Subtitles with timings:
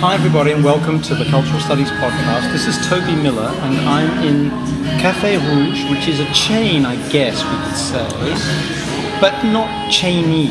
[0.00, 2.52] Hi, everybody, and welcome to the Cultural Studies Podcast.
[2.52, 4.48] This is Toby Miller, and I'm in
[5.00, 10.50] Cafe Rouge, which is a chain, I guess we could say, but not chainy,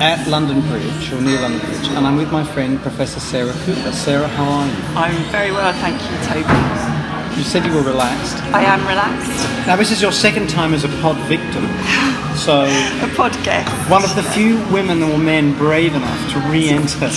[0.00, 1.88] at London Bridge, or near London Bridge.
[1.88, 3.92] And I'm with my friend, Professor Sarah Cooper.
[3.92, 4.72] Sarah, how are you?
[4.96, 6.97] I'm very well, thank you, Toby.
[7.36, 8.36] You said you were relaxed.
[8.52, 9.66] I am relaxed.
[9.66, 11.62] Now, this is your second time as a pod victim,
[12.36, 12.62] so
[13.04, 13.68] A podcast.
[13.90, 17.08] one of the few women or men brave enough to re-enter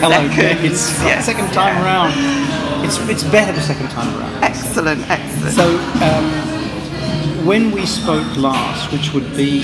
[0.00, 1.02] Hello seconds, Kids.
[1.02, 1.84] yes, second time yeah.
[1.84, 2.84] around.
[2.84, 4.44] It's it's better the second time around.
[4.44, 5.54] Excellent, excellent.
[5.54, 5.66] So,
[6.04, 9.62] um, when we spoke last, which would be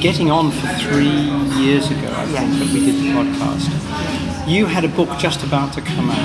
[0.00, 1.16] getting on for three
[1.62, 5.72] years ago, I think, that we did the podcast, you had a book just about
[5.74, 6.18] to come out,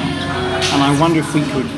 [0.74, 1.70] and I wonder if we could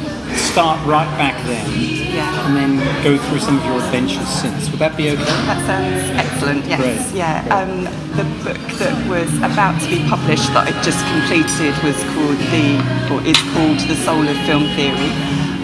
[0.55, 1.68] start right back then
[2.16, 2.48] Yeah.
[2.48, 4.72] and then go through some of your adventures since.
[4.72, 5.20] Would that be okay?
[5.52, 6.80] that sounds excellent, yes.
[6.80, 7.44] Great, Yeah.
[7.52, 7.84] Um,
[8.16, 12.68] the book that was about to be published that I just completed was called The,
[13.12, 15.12] or is called The Soul of Film Theory.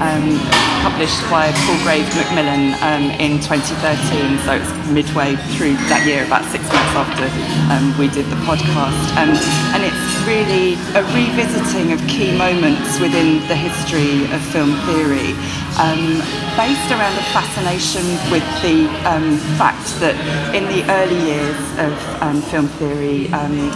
[0.01, 0.33] Um,
[0.81, 6.65] published by Palgrave Macmillan um, in 2013, so it's midway through that year, about six
[6.73, 7.29] months after
[7.69, 8.97] um, we did the podcast.
[9.13, 9.29] Um,
[9.77, 15.37] and it's really a revisiting of key moments within the history of film theory,
[15.77, 16.17] um,
[16.57, 18.01] based around a fascination
[18.33, 20.17] with the um, fact that
[20.57, 21.93] in the early years of
[22.25, 23.29] um, film theory,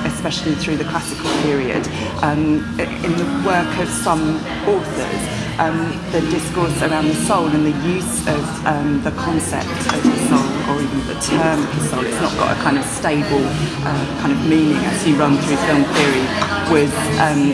[0.10, 1.86] especially through the classical period,
[2.26, 5.78] in the work of some authors, um,
[6.12, 10.55] the discourse around the soul and the use of um, the concept of the soul
[10.70, 13.46] or even the term Hisol, it's not got a kind of stable
[13.86, 16.26] uh, kind of meaning as you run through film theory,
[16.72, 17.54] was um,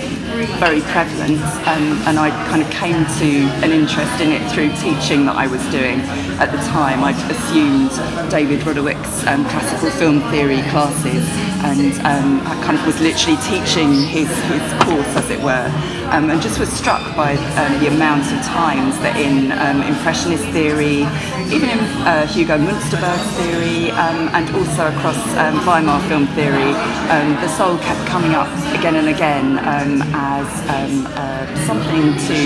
[0.59, 3.29] very prevalent um, and I kind of came to
[3.63, 5.99] an interest in it through teaching that I was doing
[6.39, 7.03] at the time.
[7.03, 7.91] I'd assumed
[8.31, 11.27] David Rodowick's um, classical film theory classes
[11.67, 15.67] and um, I kind of was literally teaching his, his course as it were
[16.11, 20.43] um, and just was struck by um, the amount of times that in um, Impressionist
[20.51, 21.07] theory,
[21.53, 22.57] even in uh, Hugo
[23.01, 26.71] Munsterberg's theory, um, and also across um, Weimar film theory,
[27.09, 28.47] um, the soul kept coming up
[28.77, 32.37] again and again um, as um, uh, something to,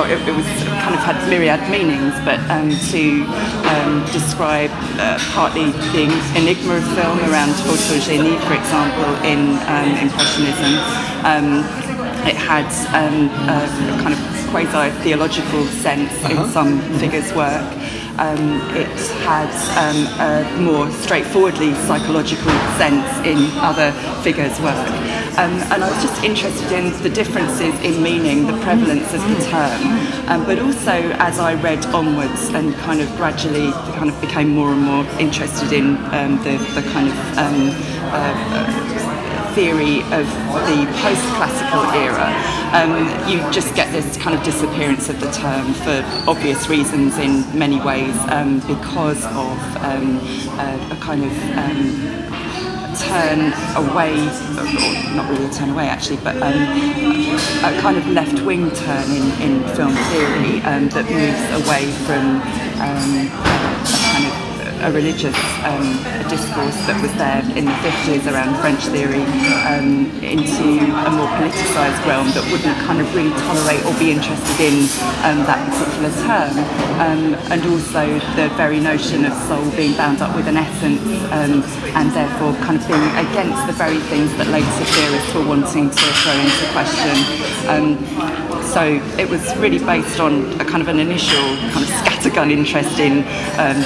[0.00, 0.46] or it, it was
[0.82, 3.22] kind of had myriad meanings, but um, to
[3.70, 10.82] um, describe uh, partly the enigma of film around photogenie, for example, in um, Impressionism.
[11.22, 11.62] Um,
[12.26, 14.20] it had um, a kind of
[14.50, 17.64] quasi-theological sense in some figures' work.
[18.18, 18.88] Um, it
[19.24, 19.50] had
[19.80, 23.92] um, a more straightforwardly psychological sense in other
[24.22, 24.88] figures' work.
[25.38, 29.44] Um, and I was just interested in the differences in meaning, the prevalence of the
[29.48, 29.80] term,
[30.28, 34.70] um, but also as I read onwards and kind of gradually kind of became more
[34.70, 37.70] and more interested in um, the, the kind of um,
[38.12, 39.01] uh,
[39.54, 40.26] theory of
[40.68, 42.32] the post-classical era,
[42.72, 42.92] um,
[43.28, 47.80] you just get this kind of disappearance of the term for obvious reasons in many
[47.80, 50.18] ways um, because of um,
[50.58, 52.32] a, a kind of um,
[52.96, 54.14] turn away,
[55.14, 56.54] not really a turn away actually, but um,
[57.64, 62.40] a kind of left-wing turn in, in film theory um, that moves away from
[62.80, 63.28] um,
[63.84, 64.51] a kind of
[64.82, 65.86] a religious um,
[66.26, 69.22] discourse that was there in the 50s around French theory
[69.70, 74.58] um, into a more politicised realm that wouldn't kind of really tolerate or be interested
[74.58, 74.90] in
[75.22, 76.54] um, that particular term.
[76.98, 77.22] Um,
[77.54, 78.02] and also
[78.34, 80.98] the very notion of soul being bound up with an essence
[81.30, 81.62] um,
[81.94, 86.06] and therefore kind of being against the very things that later theorists were wanting to
[86.26, 87.14] throw into question.
[87.70, 87.86] Um,
[88.66, 88.82] so
[89.20, 93.22] it was really based on a kind of an initial kind of scattergun interest in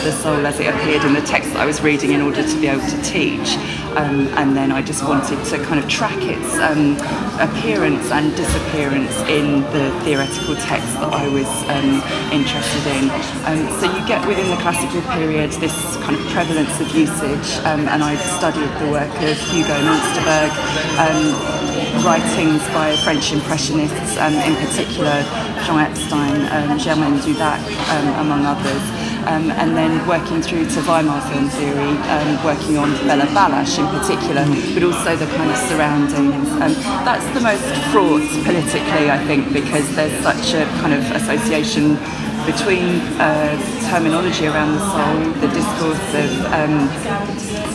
[0.06, 2.60] the soul as it appeared in the text that I was reading in order to
[2.60, 3.58] be able to teach.
[3.98, 6.94] Um, and then I just wanted to kind of track its um,
[7.42, 11.98] appearance and disappearance in the theoretical text that I was um,
[12.30, 13.10] interested in.
[13.50, 15.74] Um, so you get within the classical period this
[16.06, 20.54] kind of prevalence of usage, um, and I studied the work of Hugo Munsterberg.
[21.02, 21.66] Um,
[22.04, 25.24] writings by French Impressionists, in particular
[25.66, 27.60] Jean Epstein, um, Germaine Dulac,
[27.90, 28.95] um, among others.
[29.26, 33.86] Um, and then working through to Weimar film theory, um, working on Béla Balázs in
[33.90, 36.48] particular, but also the kind of surroundings.
[36.62, 41.98] Um, that's the most fraught politically, I think, because there's such a kind of association
[42.46, 43.58] between uh,
[43.90, 46.86] terminology around the soul, the discourse of um,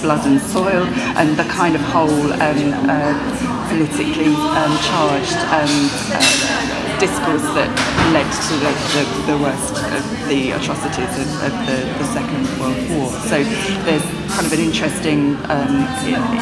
[0.02, 0.88] blood and soil,
[1.20, 7.66] and the kind of whole um, uh, politically um, charged um, uh, discourse that
[8.14, 12.78] led to the, the, the worst of the atrocities of, of the, the, Second World
[12.94, 13.10] War.
[13.26, 13.42] So
[13.90, 15.82] there's kind of an interesting um,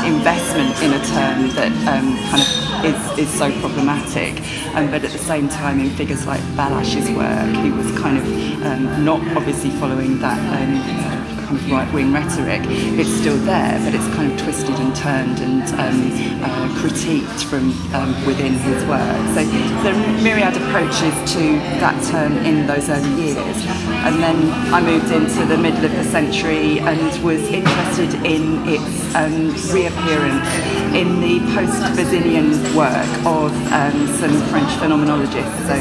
[0.04, 4.36] investment in a term that um, kind of is, is so problematic,
[4.76, 8.26] um, but at the same time in figures like Balázs's work, he was kind of
[8.66, 11.19] um, not obviously following that um,
[11.50, 12.62] kind of right-wing rhetoric,
[13.00, 17.72] it's still there, but it's kind of twisted and turned and um, uh, critiqued from
[17.96, 19.18] um, within his work.
[19.34, 19.44] So
[19.82, 23.66] there are myriad approaches to that term in those early years.
[24.06, 24.38] And then
[24.74, 30.48] I moved into the middle of the century and was interested in its um, reappearance
[30.94, 35.78] in the post-Bazinian work of um, some French phenomenologists, so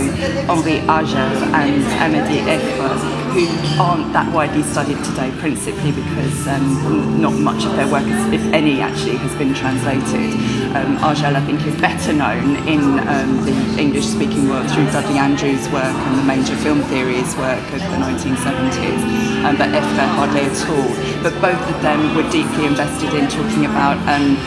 [0.52, 3.46] Henri Agel and Amédée Ayfre, who
[3.80, 8.80] aren't that widely studied today, principally because um, not much of their work, if any,
[8.80, 10.32] actually has been translated.
[10.76, 15.68] Um, Agel, I think, is better known in um, the English-speaking world through Dudley Andrew's
[15.70, 19.02] work and the major film theories work of the 1970s,
[19.44, 20.88] um, but Ayfre hardly at all.
[21.22, 24.38] But both of them were deeply invested in talking about um,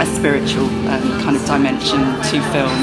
[0.00, 2.74] a spiritual um, kind of dimension to film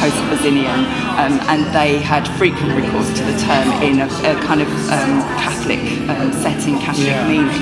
[0.00, 0.80] post-Bazinian,
[1.20, 5.20] um, and they had frequent recourse to the term in a, a kind of um,
[5.40, 7.28] Catholic um, setting, Catholic yeah.
[7.28, 7.60] meaning.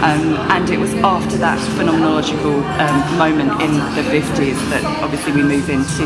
[0.00, 5.42] Um, and it was after that phenomenological um, moment in the 50s that obviously we
[5.42, 6.04] move into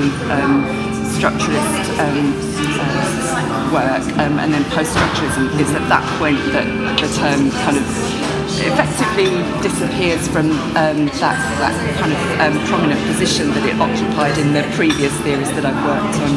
[1.15, 2.35] structuralist um,
[2.81, 6.67] uh, work and then post-structuralism is at that point that
[7.01, 9.31] the term kind of effectively
[9.63, 14.63] disappears from um, that, that kind of um, prominent position that it occupied in the
[14.77, 16.33] previous theories that I've worked on.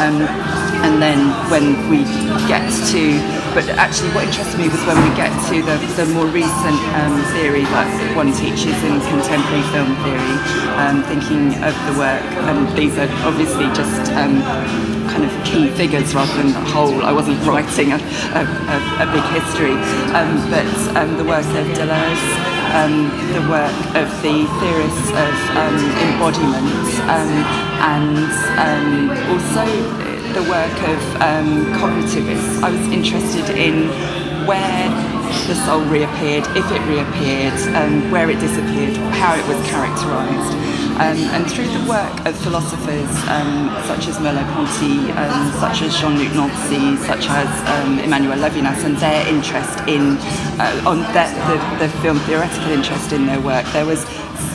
[0.00, 0.16] Um,
[0.80, 2.04] and then when we
[2.48, 3.20] get to,
[3.52, 7.20] but actually what interested me was when we get to the, the more recent um,
[7.36, 10.36] theory that one teaches in contemporary film theory,
[10.80, 14.40] um, thinking of the work, and these are obviously just um,
[15.12, 17.04] kind of key figures rather than the whole.
[17.04, 18.00] I wasn't writing a,
[18.32, 19.76] a, a, a big history,
[20.48, 20.64] but
[21.20, 22.26] the work of Deleuze,
[22.72, 25.76] um, the work of the theorists of um,
[26.08, 27.32] embodiment, um,
[27.84, 28.30] and
[28.64, 29.64] um, also
[30.32, 31.00] the work of
[31.76, 32.62] cognitivists.
[32.62, 33.88] I was interested in
[34.46, 35.19] where
[35.50, 40.54] the soul reappeared, if it reappeared, um, where it disappeared, how it was characterised.
[41.02, 46.30] Um, and through the work of philosophers um, such as Merleau-Ponty, um, such as Jean-Luc
[46.38, 50.18] Nancy, such as um, Emmanuel Levinas, and their interest in,
[50.62, 54.06] uh, on the, the, the film theoretical interest in their work, there was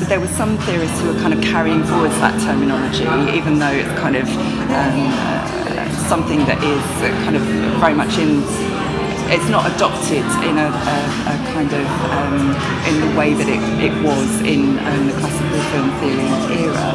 [0.08, 3.06] there were some theorists who were kind of carrying forward that terminology,
[3.38, 6.84] even though it's kind of um, uh, something that is
[7.24, 7.42] kind of
[7.80, 8.42] very much in
[9.33, 10.98] it's not adopted in a, a,
[11.33, 12.54] a kind of um,
[12.86, 16.30] in the way that it, it was in um, the classical film theory
[16.62, 16.89] era,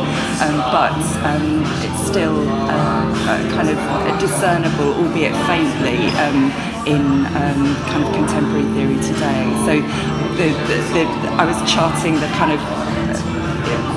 [0.44, 0.94] um, but
[1.26, 3.04] um, it's still uh,
[3.54, 3.78] kind of
[4.20, 6.50] discernible, albeit faintly, um,
[6.86, 9.44] in um, kind of contemporary theory today.
[9.66, 9.74] So
[10.38, 11.04] the, the, the,
[11.34, 12.60] I was charting the kind of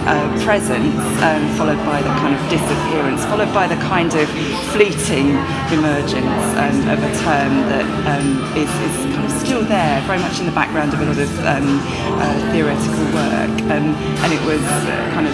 [0.06, 4.28] uh, presence, um, followed by the kind of disappearance, followed by the kind of
[4.74, 5.36] fleeting
[5.72, 10.40] emergence um, of a term that um, is, is, kind of still there, very much
[10.40, 11.80] in the background of a lot of um,
[12.20, 13.56] uh, theoretical work.
[13.72, 15.34] Um, and it was uh, kind of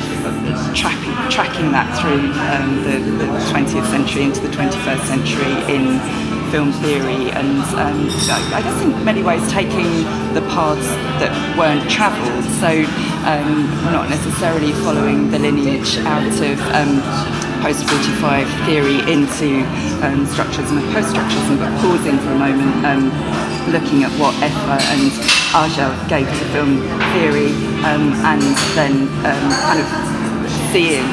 [0.76, 2.30] tracking, tracking that through
[2.86, 6.00] the, the 20th century into the 21st century in
[6.52, 8.10] film theory and um,
[8.54, 10.04] I guess in many ways taking
[10.34, 10.88] the paths
[11.22, 12.44] that weren't travelled.
[12.60, 12.70] So
[13.26, 17.02] um, not necessarily following the lineage out of um,
[17.62, 19.62] post-45 theory into
[20.02, 20.28] um, and
[20.96, 23.12] post-structuralism but pausing for a moment um,
[23.72, 25.12] looking at what Ayfre and
[25.54, 26.80] Agel gave to film
[27.14, 27.52] theory
[27.84, 28.42] um, and
[28.76, 30.19] then kind of
[30.72, 31.08] seeing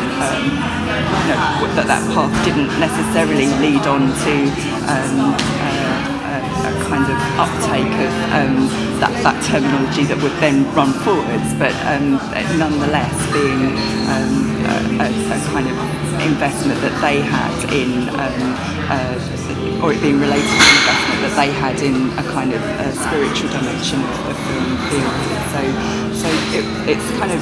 [1.26, 4.34] you know, that that path didn't necessarily lead on to
[4.84, 5.96] um, uh,
[6.28, 8.68] a, a, kind of uptake of um,
[9.00, 12.20] that, that terminology that would then run forwards, but um,
[12.60, 13.72] nonetheless being
[14.12, 14.56] um,
[15.00, 15.76] a, a, kind of
[16.20, 18.40] investment that they had in, um,
[18.92, 22.60] uh, or it being related to an investment that they had in a kind of
[22.60, 24.70] a spiritual dimension of, of film.
[25.52, 25.60] So,
[26.12, 27.40] so it, it's kind of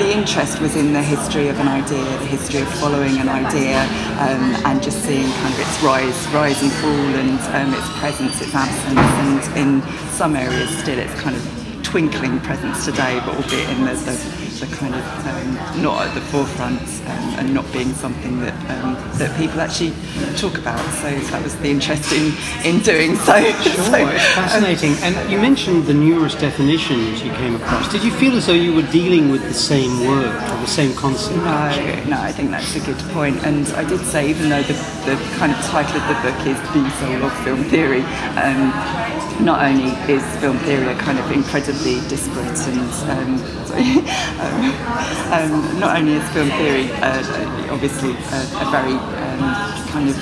[0.00, 3.82] the interest was in the history of an idea, the history of following an idea,
[4.16, 6.90] um, and just seeing kind of its rise, rise and fall,
[7.20, 12.40] and um, its presence, its absence, and in some areas still its kind of twinkling
[12.40, 16.80] presence today, but albeit in the, the to kind of um, not at the forefront
[16.80, 19.92] um, and not being something that um, that people actually
[20.36, 20.78] talk about.
[21.00, 22.32] So that was the interest in,
[22.64, 23.40] in doing so.
[23.40, 24.92] Sure, so, it's fascinating.
[25.02, 27.90] and you mentioned the numerous definitions you came across.
[27.90, 30.94] Did you feel as though you were dealing with the same word or the same
[30.94, 31.36] concept?
[31.38, 33.42] No, no, I think that's a good point.
[33.44, 34.74] And I did say, even though the,
[35.08, 38.02] the kind of title of the book is The Soul of Film Theory,
[38.36, 38.70] um,
[39.44, 43.84] not only is film theory a kind of incredibly disparate and um, sorry,
[45.32, 49.54] um, not only is film theory uh, obviously a, a very um,
[49.88, 50.16] kind of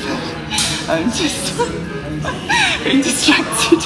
[0.88, 1.56] um, just
[2.84, 3.80] being distracted.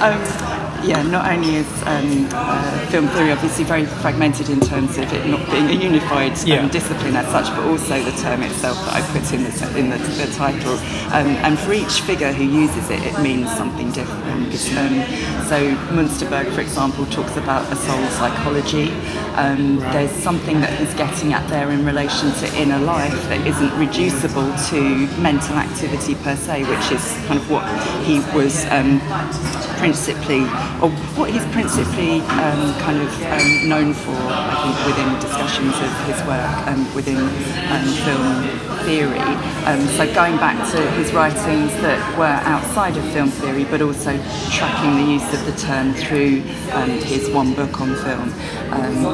[0.00, 5.12] um, yeah, not only is um, uh, film theory obviously very fragmented in terms of
[5.12, 6.68] it not being a unified um, yeah.
[6.68, 9.98] discipline as such, but also the term itself that I put in the, in the,
[9.98, 10.74] the title.
[11.12, 14.18] Um, and for each figure who uses it, it means something different.
[14.78, 15.02] Um,
[15.48, 18.90] so Munsterberg, for example, talks about a soul psychology.
[19.34, 23.78] Um, there's something that he's getting at there in relation to inner life that isn't
[23.78, 27.64] reducible to mental activity per se, which is kind of what
[28.04, 29.00] he was um,
[29.78, 30.44] principally
[30.80, 35.90] or what he's principally um, kind of um, known for, I think, within discussions of
[36.06, 39.18] his work um, within um, film theory.
[39.66, 44.16] Um, so going back to his writings that were outside of film theory, but also
[44.50, 48.32] tracking the use of the term through um, his one book on film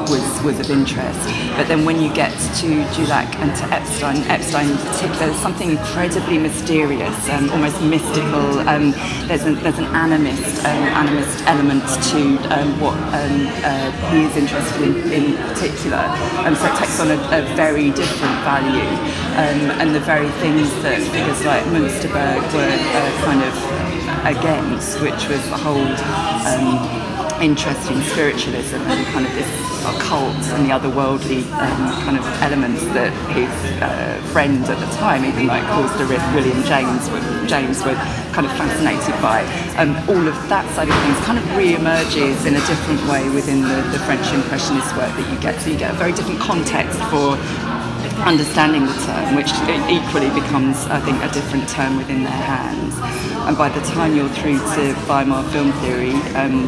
[0.05, 1.19] was, was of interest.
[1.57, 2.31] But then when you get
[2.61, 8.63] to Dulac and to Epstein, Epstein in particular, there's something incredibly mysterious, almost mystical.
[9.27, 14.81] there's, an, there's an animist, animist element to um, what um, uh, he is interested
[14.81, 16.03] in in particular.
[16.45, 18.89] Um, so it takes on a, a very different value.
[19.35, 23.53] Um, and the very things that figures like Munsterberg were uh, kind of
[24.25, 25.85] against, which was the whole
[26.49, 29.45] um, interest in spiritualism and kind of this
[29.85, 33.53] occult and the otherworldly um, kind of elements that his
[33.85, 37.05] uh, friend at the time, even like Coulsdon William James,
[37.45, 37.93] James were
[38.33, 39.45] kind of fascinated by.
[39.77, 43.61] Um, all of that side of things kind of re-emerges in a different way within
[43.61, 45.61] the, the French Impressionist work that you get.
[45.61, 47.37] So you get a very different context for
[48.25, 49.53] understanding the term, which
[49.85, 52.97] equally becomes, I think, a different term within their hands.
[53.45, 56.65] And by the time you're through to Weimar film theory, um,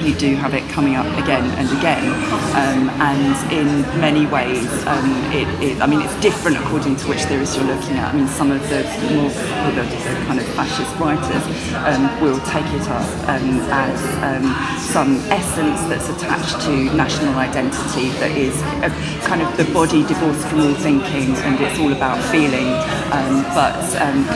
[0.00, 2.04] you do have it coming up again and again.
[2.52, 3.66] Um, and in
[4.00, 7.96] many ways, um, it, it, I mean, it's different according to which theorist you're looking
[7.96, 8.12] at.
[8.12, 8.82] I mean, some of the
[9.14, 9.30] more
[9.72, 11.44] the, the kind of fascist writers
[11.88, 14.44] um, will take it up um, as um,
[14.92, 18.90] some essence that's attached to national identity that is a,
[19.24, 22.68] kind of the body divorced from all thinking and it's all about feeling,
[23.12, 23.72] um, but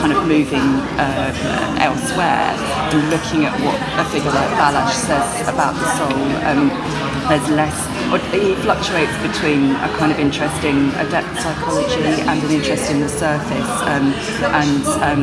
[0.01, 2.55] kind of moving uh, elsewhere
[2.93, 6.23] and looking at what a figure like Balázs says about the soul.
[6.47, 6.69] Um,
[7.29, 7.75] there's less,
[8.33, 13.01] he fluctuates between a kind of interest in a depth psychology and an interest in
[13.01, 14.15] the surface, um,
[14.55, 15.23] and um,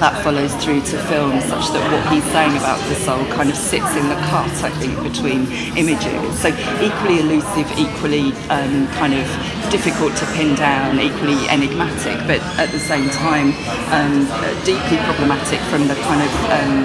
[0.00, 3.56] that follows through to film, such that what he's saying about the soul kind of
[3.56, 6.38] sits in the cut, I think, between images.
[6.40, 6.48] So
[6.80, 9.26] equally elusive, equally um, kind of
[9.70, 13.52] difficult to pin down, equally enigmatic, but at the same time
[13.92, 14.26] um,
[14.64, 16.84] deeply problematic from the kind of um,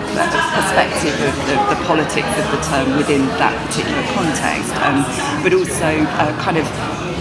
[0.57, 5.03] perspective of the, the politics of the term within that particular context, um,
[5.43, 5.89] but also
[6.21, 6.65] uh, kind of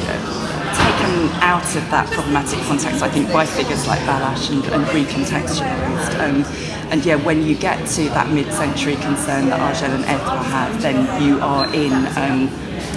[0.09, 0.41] uh,
[0.75, 6.15] taken out of that problematic context, I think, by figures like Balázs and, and recontextualised.
[6.21, 6.45] Um,
[6.91, 11.23] and yeah, when you get to that mid-century concern that Agel and Ayfre have, then
[11.23, 12.51] you are in um,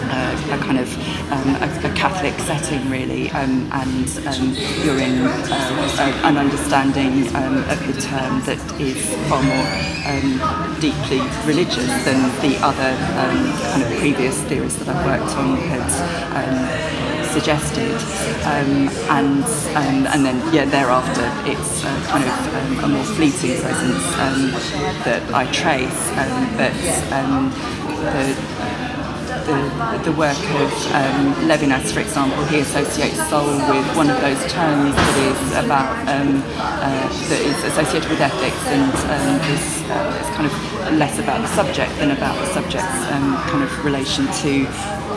[0.10, 0.90] a, a, kind of
[1.34, 7.58] um, a, a, Catholic setting, really, um, and um, you're in uh, an understanding um,
[7.70, 8.98] of the term that is
[9.30, 9.66] far more
[10.06, 12.92] um, deeply religious than the other
[13.72, 15.90] kind of previous theories that I've worked on had
[17.32, 17.98] suggested,
[18.46, 19.44] um, and
[19.76, 24.04] um, and then yeah, thereafter it's kind of um, a more fleeting presence
[25.06, 26.12] that I trace,
[26.58, 26.74] but
[28.04, 28.83] the
[29.46, 34.40] the, the work of um, Levinas, for example, he associates soul with one of those
[34.52, 40.34] terms that is about um, uh, that is associated with ethics and um, is, uh,
[40.36, 44.66] kind of less about the subject than about the subject's um, kind of relation to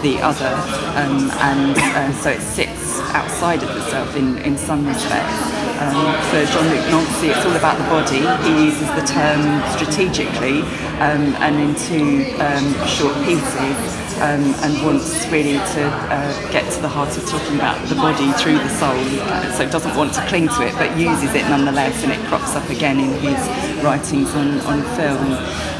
[0.02, 0.52] the other,
[0.96, 5.56] um, and uh, so it sits outside of itself in, in some respects.
[5.80, 8.24] Um, for Jean-Luc Nancy, it's all about the body.
[8.48, 9.42] He uses the term
[9.76, 10.62] strategically
[11.04, 16.88] um, and into um, short pieces um, and wants really to uh, get to the
[16.88, 18.96] heart of talking about the body through the soul.
[19.28, 22.56] Uh, so doesn't want to cling to it, but uses it nonetheless, and it crops
[22.56, 25.32] up again in his writings on, on film.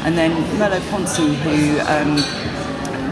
[0.05, 2.17] And then Merleau-Ponty, who um,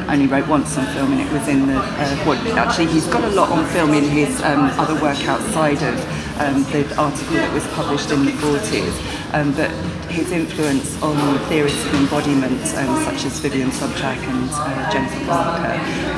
[0.10, 1.78] only wrote once on film, and it was in the.
[1.78, 5.82] Uh, well, actually, he's got a lot on film in his um, other work outside
[5.82, 5.96] of
[6.40, 9.34] um, the article that was published in the 40s.
[9.34, 9.72] Um, but
[10.10, 15.74] his influence on theorists of embodiment, um, such as Vivian Sobchack and uh, Jennifer Barker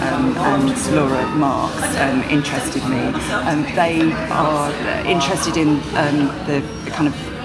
[0.06, 3.00] um, and Laura Marks, um, interested me.
[3.32, 4.72] Um, they are
[5.06, 7.37] interested in um, the kind of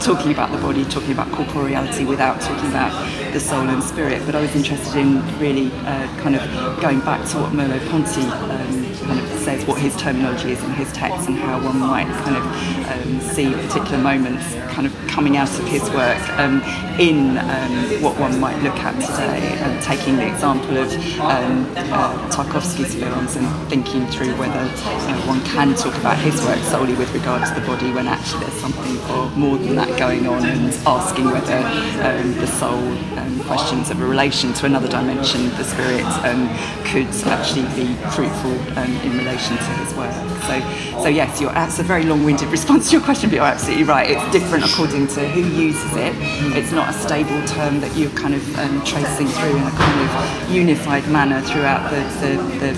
[0.00, 2.92] talking about the body, talking about corporeality without talking about
[3.32, 4.24] the soul and spirit.
[4.26, 6.42] But I was interested in really uh, kind of
[6.80, 10.92] going back to what Merleau-Ponty um, kind of says, what his terminology is in his
[10.92, 12.44] text, and how one might kind of
[12.90, 16.60] um, see particular moments kind of coming out of his work um,
[17.00, 19.40] in um, what one might look at today.
[19.64, 25.40] And taking the example of um, uh, Tarkovsky's films and thinking through whether uh, one
[25.46, 28.94] can talk about his work solely with regard to the body when actually there's something
[29.40, 31.58] more than that going on, and asking whether
[32.04, 32.82] um, the soul
[33.18, 36.46] um, questions of a relation to another dimension, the spirit, um,
[36.84, 40.12] could actually be fruitful um, in relation to his work.
[40.42, 43.84] So, so yes, you're, that's a very long-winded response to your question, but you're absolutely
[43.84, 44.10] right.
[44.10, 46.14] It's different according to who uses it.
[46.56, 50.00] It's not a stable term that you're kind of um, tracing through in a kind
[50.02, 52.72] of unified manner throughout the, the, the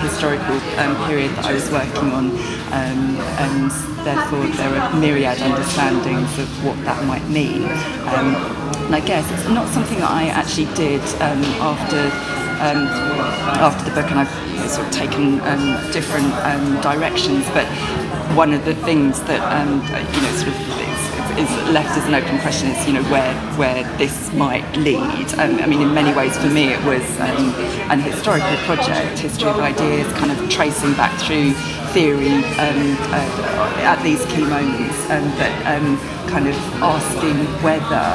[0.00, 2.30] historical um, period that I was working on,
[2.70, 3.70] um, and
[4.06, 7.64] therefore there are myriad understandings of what that might mean.
[8.14, 8.36] Um,
[8.86, 12.00] and I guess it's not something that I actually did um, after
[12.58, 12.86] um,
[13.58, 16.30] after the book, and I've sort of taken um, different
[16.82, 17.46] directions.
[17.50, 17.66] But
[18.34, 19.40] one of the things that
[20.14, 20.87] you know sort of
[21.38, 25.26] is left as an open question is you know where where this might lead.
[25.38, 27.54] Um, I mean, in many ways, for me, it was um,
[27.90, 31.52] an historical project, history of ideas, kind of tracing back through
[31.94, 38.06] theory um, uh, at these key moments, um, but um, kind of asking whether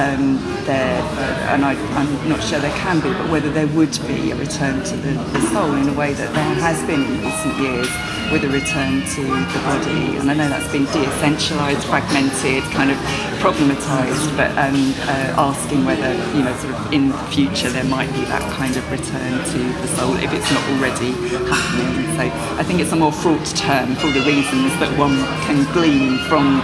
[0.00, 3.98] um, there, uh, and I, am not sure there can be, but whether there would
[4.06, 7.20] be a return to the, the soul in a way that there has been in
[7.22, 7.88] recent years
[8.30, 10.16] with a return to the body.
[10.16, 12.98] And I know that's been de-essentialised, fragmented, kind of
[13.40, 18.24] problematized, but um, uh, asking whether, you know, sort of in future there might be
[18.26, 21.12] that kind of return to the soul if it's not already
[21.48, 22.04] happening.
[22.16, 22.24] So
[22.58, 25.16] I think it's a more fraught term for the reasons that one
[25.46, 26.60] can glean from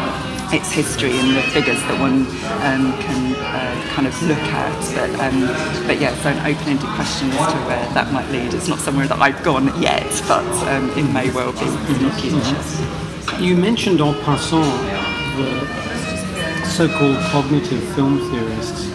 [0.54, 2.26] its history and the figures that one
[2.62, 4.94] um, can uh, kind of look at.
[4.94, 5.40] But, um,
[5.86, 8.54] but yeah, so an open-ended question as to where that might lead.
[8.54, 12.12] It's not somewhere that I've gone yet, but um, it may well be in the
[12.22, 13.42] future.
[13.42, 14.64] You mentioned en passant
[15.36, 18.86] the so-called cognitive film theorists.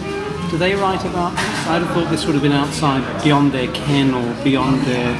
[0.50, 1.66] Do they write about this?
[1.68, 5.14] I'd have thought this would have been outside, beyond their ken or beyond their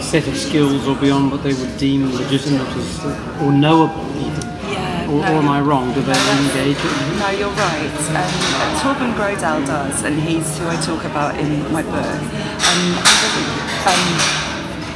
[0.00, 2.68] set of skills or beyond what they would deem legitimate
[3.42, 4.04] or knowable
[5.12, 5.34] or, no.
[5.34, 5.92] or, am I wrong?
[5.92, 7.18] Do they engage it?
[7.20, 8.00] No, you're right.
[8.16, 8.32] Um,
[8.80, 11.94] Torben Grodal does, and he's who I talk about in my book.
[11.94, 13.50] Um, he doesn't
[13.92, 14.42] um,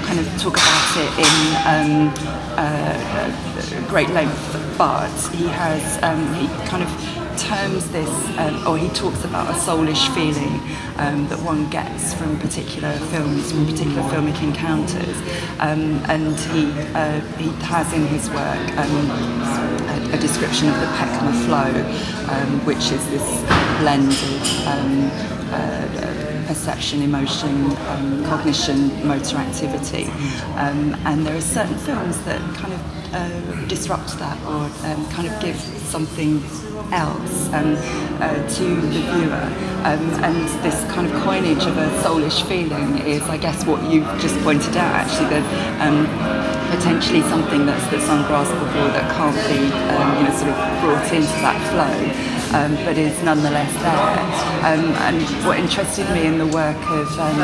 [0.06, 1.36] kind of talk about it in
[1.68, 2.14] um,
[2.56, 4.40] uh, great length,
[4.78, 9.58] but he has um, he kind of terms this, um, or he talks about a
[9.58, 10.60] soulish feeling
[10.98, 15.16] um, that one gets from particular films, from particular filmic encounters.
[15.60, 20.86] Um, and he, uh, he has in his work um, a, a, description of the
[20.86, 23.26] PECMA flow, um, which is this
[23.80, 25.10] blended um,
[25.52, 27.74] uh, perception, emotion,
[28.24, 30.04] cognition, motor activity.
[30.56, 35.40] And there are certain films that kind of uh, disrupt that or um, kind of
[35.40, 36.42] give something
[36.92, 37.74] else um,
[38.20, 39.46] uh, to the viewer.
[39.88, 44.00] Um, and this kind of coinage of a soulish feeling is, I guess, what you
[44.20, 45.44] just pointed out, actually, that
[45.80, 46.06] um,
[46.76, 49.60] potentially something that's, that's ungraspable, that can't be
[49.94, 54.16] um, you know, sort of brought into that flow um, but is nonetheless there.
[54.64, 57.40] Um, and what interested me in the work of, um,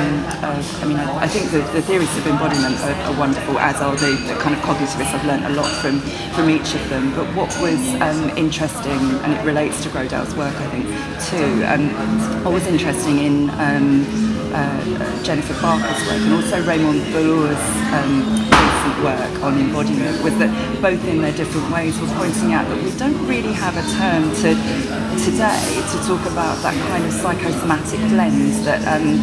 [0.81, 3.95] I mean, I, I think the, the, theories of embodiment are, are wonderful, as are
[3.97, 5.13] the, the, kind of cognitivists.
[5.13, 6.01] I've learned a lot from,
[6.33, 7.15] from each of them.
[7.15, 10.87] But what was um, interesting, and it relates to Grodal's work, I think,
[11.29, 14.07] too, um, what was interesting in um,
[14.55, 18.52] uh, Jennifer Barker's work and also Raymond Bellour's
[19.03, 22.91] work on embodiment was that both in their different ways were pointing out that we
[22.99, 24.55] don't really have a term to
[25.25, 29.19] today to talk about that kind of psychosomatic lens that um,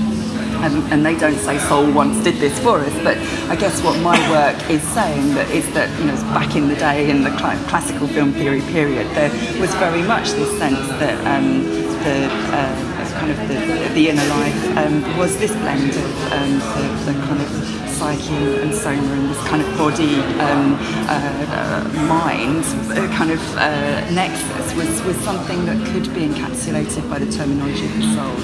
[0.59, 3.17] and, and, they don't say soul once did this for us, but
[3.49, 6.75] I guess what my work is saying that is that you know back in the
[6.75, 11.15] day in the cl- classical film theory period, there was very much this sense that
[11.25, 11.63] um,
[12.03, 17.11] the uh, kind of the, the inner life um, was this blend of um, the,
[17.11, 18.33] the, kind of psyche
[18.63, 20.77] and soma and this kind of body um,
[21.09, 22.63] uh, uh, mind
[23.11, 27.93] kind of uh, nexus was, was something that could be encapsulated by the terminology of
[27.97, 28.37] the soul.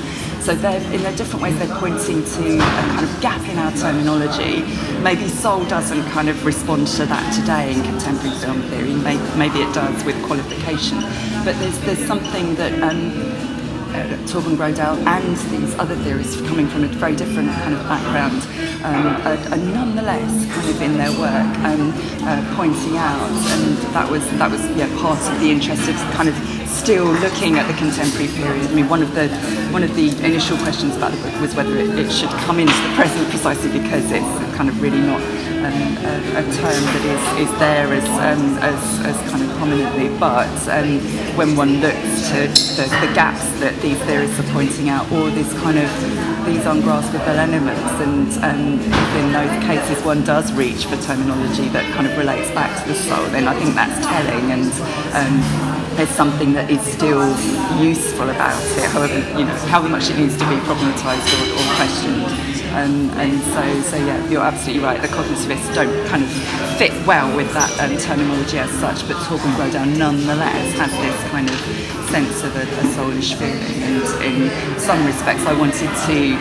[0.46, 4.62] So in their different ways, they're pointing to a kind of gap in our terminology.
[5.02, 8.94] Maybe soul doesn't kind of respond to that today in contemporary film theory.
[8.94, 11.00] Maybe, maybe it does with qualification.
[11.46, 13.10] But there's, there's something that um,
[13.96, 18.42] uh, Torben Grodal and these other theorists coming from a very different kind of background
[18.84, 21.94] um, are, are, nonetheless kind of in their work um,
[22.28, 26.28] uh, pointing out and that was that was yeah part of the interest of kind
[26.28, 26.36] of
[26.68, 28.70] still looking at the contemporary period.
[28.70, 29.30] I mean, one of the
[29.72, 32.74] one of the initial questions about the book was whether it, it should come into
[32.74, 35.22] the present precisely because it's kind of really not
[35.66, 40.10] um, a, a, term that is, is there as, um, as, as kind of prominently.
[40.18, 41.00] But um,
[41.36, 42.48] when one looks to
[42.80, 45.90] the, the, gaps that these theorists are pointing out, or these kind of
[46.46, 48.80] these ungraspable elements, and um,
[49.20, 52.96] in those cases one does reach for terminology that kind of relates back to the
[52.96, 54.72] soul, then I think that's telling and
[55.18, 57.24] um, there's something that is still
[57.82, 61.76] useful about it, however, you know, however much it needs to be problematized or, or
[61.76, 62.55] questioned.
[62.76, 65.02] Um, and so, so yeah, you're absolutely right.
[65.02, 66.30] The cognitivists don't kind of
[66.78, 71.50] fit well with that um, terminology as such, but Torben Grodal nonetheless has this kind
[71.50, 71.56] of
[72.12, 73.82] sense of a, a soulish feeling.
[73.82, 76.36] And in some respects, I wanted to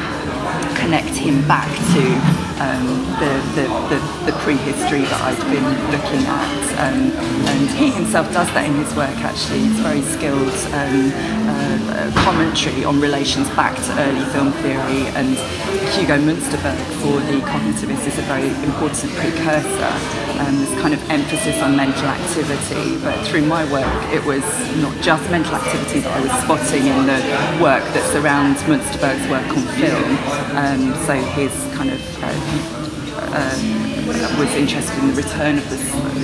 [0.75, 2.87] connect him back to um,
[3.19, 3.99] the, the, the,
[4.31, 6.64] the, prehistory that I'd been looking at.
[6.79, 7.11] Um,
[7.51, 9.67] and he himself does that in his work actually.
[9.67, 11.12] It's very skilled um,
[11.51, 15.37] uh, commentary on relations back to early film theory and
[15.95, 20.24] Hugo Münsterberg for the cognitivists is a very important precursor.
[20.35, 24.42] Um, this kind of emphasis on mental activity, but through my work it was
[24.83, 27.20] not just mental activity that I was spotting in the
[27.62, 30.11] work that surrounds Münsterberg's work on film.
[30.59, 32.85] Um, so his kind of uh,
[33.31, 33.85] uh,
[34.38, 35.77] was interested in the return of the,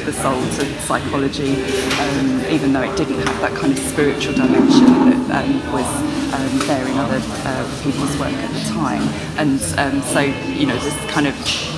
[0.05, 1.62] the soul to psychology,
[2.03, 4.87] um, even though it didn't have that kind of spiritual dimension
[5.29, 5.87] that um, was
[6.35, 9.03] um, there in other uh, people's work at the time.
[9.38, 11.35] And um, so, you know, this kind of,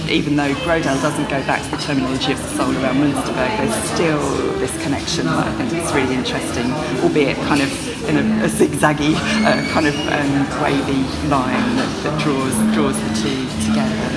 [0.09, 3.91] even though Grodal doesn't go back to the terminology of the soul around Münsterberg, there's
[3.91, 4.21] still
[4.59, 6.71] this connection that I think is really interesting,
[7.03, 7.71] albeit kind of
[8.09, 13.13] in a, a zigzaggy uh, kind of um, wavy line that, that draws draws the
[13.23, 14.09] two together.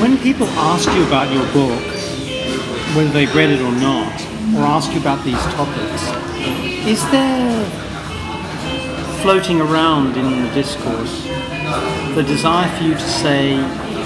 [0.00, 1.80] When people ask you about your book,
[2.96, 4.20] whether they've read it or not,
[4.56, 6.02] or ask you about these topics,
[6.86, 7.64] is there
[9.22, 11.24] floating around in the discourse
[12.14, 13.56] the desire for you to say,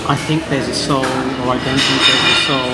[0.09, 2.73] I think there's a soul, or I don't think there's a soul,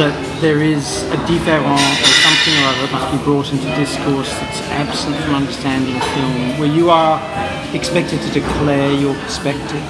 [0.00, 4.32] that there is a différent or something or other that must be brought into discourse
[4.32, 7.20] that's absent from understanding film, where you are
[7.76, 9.84] expected to declare your perspective?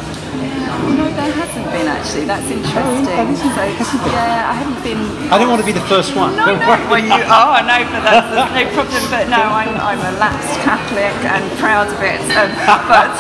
[0.99, 2.27] No, there hasn't been actually.
[2.27, 3.31] That's oh, interesting.
[3.31, 4.99] Oh, so, yeah, I haven't been.
[5.31, 6.35] I don't want to be the first one.
[6.35, 6.67] No, no.
[6.91, 7.63] Well, you are.
[7.63, 9.03] No, but that's, that's no problem.
[9.15, 12.19] But no, I'm, I'm a lapsed Catholic and proud of it.
[12.35, 12.51] Um,
[12.91, 13.15] but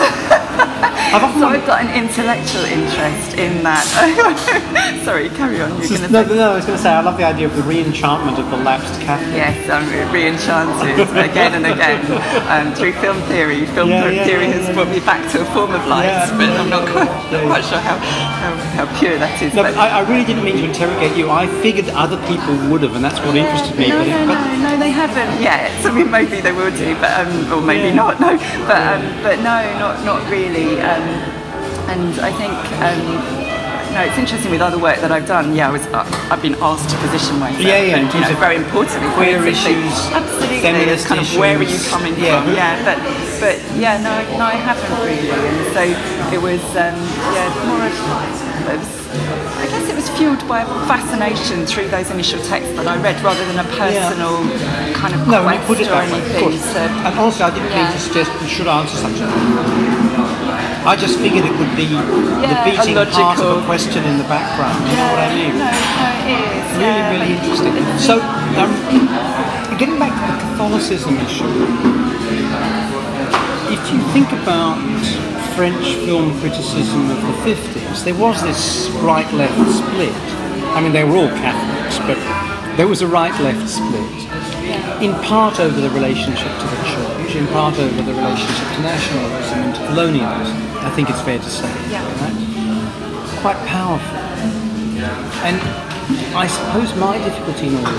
[1.36, 3.84] so I've got an intellectual interest in that.
[5.04, 5.70] Sorry, carry on.
[5.82, 7.62] You're no, no, no, I was going to say I love the idea of the
[7.62, 9.36] re-enchantment of the lapsed Catholic.
[9.36, 12.00] Yes, I'm re-enchanted again and again
[12.48, 13.66] um, through film theory.
[13.76, 16.48] Film yeah, yeah, theory yeah, has brought me back to a form of life, but
[16.48, 17.98] I'm not quite, not quite sure how,
[18.40, 19.52] how, how, pure that is.
[19.52, 21.28] No, but I, I, really didn't mean to interrogate you.
[21.28, 23.88] I figured other people would have, and that's what interested me.
[23.88, 25.68] No, but, no, but, no, no, they haven't yet.
[25.84, 28.20] I mean, maybe they will do, but um, or maybe not.
[28.20, 30.69] No, but um, but no, not not really.
[30.78, 31.02] Um,
[31.90, 33.02] and I think um,
[33.90, 35.54] no, it's interesting with other work that I've done.
[35.54, 37.66] Yeah, I was uh, I've been asked to position myself.
[37.66, 37.98] Yeah, yeah.
[37.98, 39.02] And, you know, very important.
[39.18, 40.62] queer issues, absolutely.
[40.62, 41.34] Feminist kind issues.
[41.34, 42.38] of where are you coming yeah.
[42.38, 42.54] from?
[42.54, 42.98] Yeah, but
[43.42, 45.34] but yeah, no, no, I haven't really.
[45.34, 45.82] And so
[46.30, 46.94] it was um,
[47.34, 47.90] yeah more of
[48.70, 49.10] it was,
[49.58, 53.20] I guess it was fueled by a fascination through those initial texts that I read,
[53.24, 54.94] rather than a personal yeah.
[54.94, 56.58] kind of no, quest put it or anything.
[56.58, 57.90] So, and also, I didn't yeah.
[57.90, 60.09] mean to suggest you should answer something.
[60.80, 64.24] I just figured it would be yeah, the beating heart of a question in the
[64.24, 64.80] background.
[64.88, 65.52] You know what I mean?
[65.60, 66.68] No, no, it is.
[66.80, 67.76] Really, really interesting.
[68.00, 68.16] So,
[68.56, 68.72] um,
[69.76, 71.44] getting back to the Catholicism issue,
[73.68, 74.80] if you think about
[75.54, 80.16] French film criticism of the 50s, there was this right-left split.
[80.72, 82.16] I mean, they were all Catholics, but
[82.78, 84.08] there was a right-left split.
[85.04, 89.58] In part over the relationship to the church, in part over the relationship to nationalism
[89.60, 90.69] and to colonialism.
[90.82, 91.70] I think it's fair to say.
[91.90, 92.02] Yeah.
[92.22, 93.40] Right?
[93.40, 94.16] Quite powerful.
[95.42, 95.56] And
[96.36, 97.94] I suppose my difficulty in all of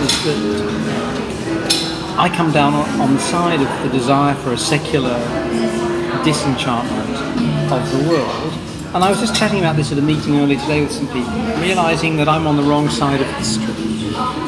[0.00, 5.18] this is that I come down on, the side of the desire for a secular
[6.24, 7.16] disenchantment
[7.72, 8.52] of the world.
[8.94, 11.32] And I was just chatting about this at a meeting earlier today with some people,
[11.62, 13.72] realizing that I'm on the wrong side of history.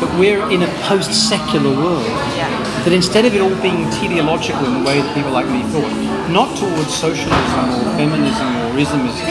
[0.03, 2.05] That we're in a post secular world.
[2.37, 2.51] Yeah.
[2.85, 5.93] That instead of it all being teleological in the way that people like me thought,
[6.31, 9.27] not towards socialism or feminism or ismism,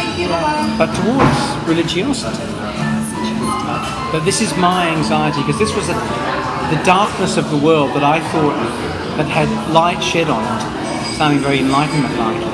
[0.78, 2.44] but towards religiosity.
[4.12, 5.94] But this is my anxiety because this was a,
[6.74, 8.58] the darkness of the world that I thought
[9.18, 12.52] that had light shed on it, sounding very enlightenment like.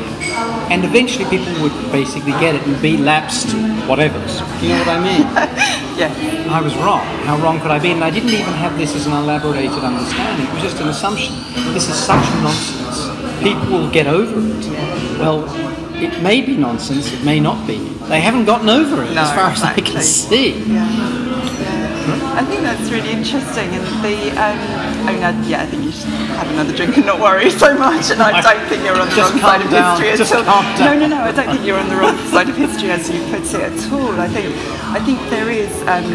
[0.69, 3.47] And eventually people would basically get it and be lapsed
[3.87, 4.43] whatevers.
[4.61, 5.77] You know what I mean?
[5.97, 6.13] Yeah.
[6.51, 7.01] I was wrong.
[7.25, 7.89] How wrong could I be?
[7.89, 10.45] And I didn't even have this as an elaborated understanding.
[10.45, 11.33] It was just an assumption.
[11.73, 12.86] This is such nonsense.
[13.41, 14.69] People will get over it.
[15.19, 15.45] Well,
[15.95, 17.11] it may be nonsense.
[17.13, 17.77] It may not be.
[18.09, 20.59] They haven't gotten over it, No, as far as I can see.
[20.63, 22.26] Yeah.
[22.37, 24.59] I think that's really interesting, and the um,
[25.07, 27.75] I mean, I, yeah, I think you should have another drink and not worry so
[27.77, 28.11] much.
[28.11, 30.45] And I don't think you're on the Just wrong side calm of history just at
[30.47, 30.61] all.
[30.61, 30.99] down.
[31.01, 33.19] No, no, no, I don't think you're on the wrong side of history as you
[33.33, 34.13] put it at all.
[34.21, 34.53] I think
[34.93, 35.71] I think there is.
[35.89, 36.05] Um,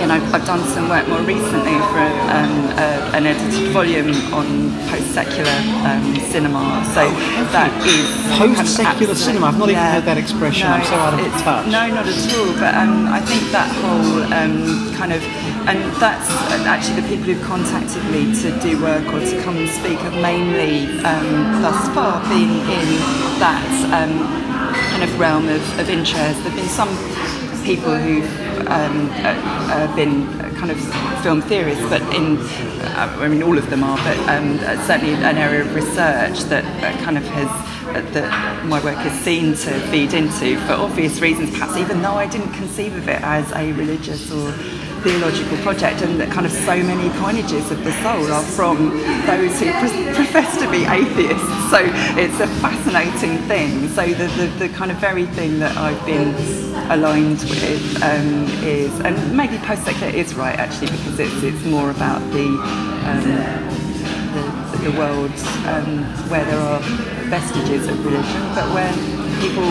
[0.00, 2.02] you know, I've done some work more recently for
[2.34, 5.52] um, a, an edited volume on post-secular
[5.86, 6.82] um, cinema.
[6.90, 7.06] So
[7.54, 8.02] that is
[8.34, 9.46] kind Post-secular absolute- cinema?
[9.46, 10.66] I've not even heard that expression.
[10.66, 11.66] I'm so out of touch.
[11.70, 12.50] No, not at all.
[12.58, 15.22] But um, I think that whole um, kind of,
[15.68, 16.28] and that's
[16.66, 20.14] actually the people who've contacted me to do work or to come and speak have
[20.20, 22.88] mainly um, thus far been in
[23.38, 24.14] that um,
[24.90, 26.42] kind of realm of, of interest.
[26.42, 26.90] There've been some
[27.64, 29.34] people who've um, uh,
[29.72, 30.78] uh, been kind of
[31.22, 35.36] film theorists, but in, uh, I mean, all of them are, but um, certainly an
[35.36, 36.64] area of research that
[37.02, 41.76] kind of has that my work is seen to feed into for obvious reasons, perhaps
[41.76, 44.50] even though I didn't conceive of it as a religious or
[45.02, 48.90] theological project, and that kind of so many coinages of the soul are from
[49.26, 51.52] those who pr- profess to be atheists.
[51.70, 51.80] So
[52.16, 53.88] it's a fascinating thing.
[53.88, 56.34] So the, the, the kind of very thing that I've been
[56.90, 62.20] aligned with um, is, and maybe post-secular is right actually, because it's, it's more about
[62.32, 62.46] the
[63.10, 63.26] um,
[64.32, 65.32] the, the world
[65.66, 66.80] um, where there are
[67.28, 68.92] vestiges of religion, but where
[69.40, 69.64] people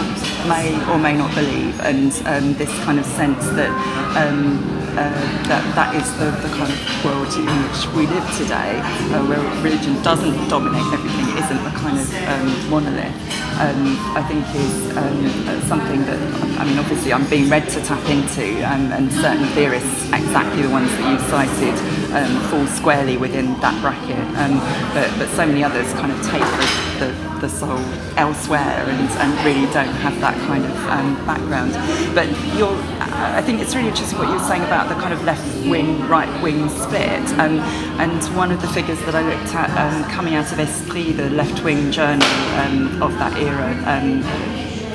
[0.47, 3.71] may or may not believe, and um, this kind of sense that
[4.17, 4.59] um,
[4.97, 8.79] uh, that that is the, the kind of world in which we live today,
[9.13, 13.15] uh, where religion doesn't dominate everything, it isn't a kind of um, monolith.
[13.61, 16.19] Um, I think is um, something that
[16.61, 20.69] I mean, obviously, I'm being read to tap into, um, and certain theorists, exactly the
[20.69, 21.73] ones that you've cited,
[22.13, 24.21] um, fall squarely within that bracket.
[24.37, 24.61] Um,
[24.93, 26.67] but, but so many others kind of take the,
[27.01, 27.81] the, the soul
[28.13, 31.73] elsewhere and, and really don't have that kind of um, background.
[32.13, 35.45] But you're, I think it's really interesting what you're saying about the kind of left
[35.67, 37.27] wing, right wing split.
[37.39, 37.59] Um,
[37.99, 41.29] and one of the figures that I looked at um, coming out of Esprit, the
[41.29, 42.27] left wing journal
[42.61, 44.23] um, of that era, um,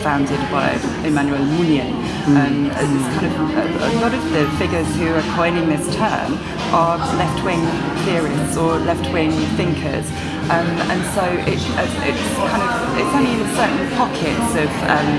[0.00, 0.70] founded by
[1.04, 1.90] Emmanuel Mounier.
[2.26, 6.38] Um, it's kind of a, a lot of the figures who are coining this term
[6.74, 7.62] are left-wing
[8.04, 10.06] theorists or left-wing thinkers,
[10.50, 15.10] um, and so it, it's kind of it's only in certain pockets of um,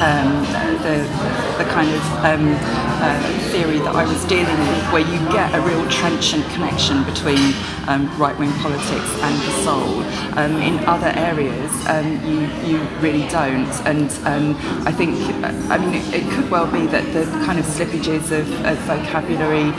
[0.00, 0.44] um,
[0.82, 1.06] the,
[1.58, 2.48] the kind of um,
[3.04, 7.54] uh, theory that I was dealing with, where you get a real trenchant connection between
[7.86, 10.02] um, right-wing politics and the soul.
[10.38, 15.14] Um, in other areas, um, you you really don't, and um, I think
[15.70, 19.72] I mean it, it could well be that the kind of slippages of, of vocabulary.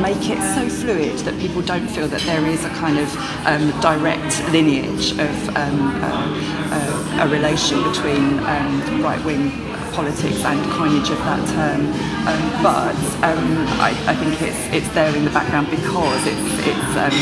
[0.00, 3.08] Make it so fluid that people don't feel that there is a kind of
[3.46, 6.40] um, direct lineage of um, uh,
[6.72, 9.50] uh, a relation between um, right-wing
[9.92, 11.84] politics and coinage of that term.
[12.26, 13.44] Um, but um,
[13.76, 17.18] I, I think it's it's there in the background because it's it's um,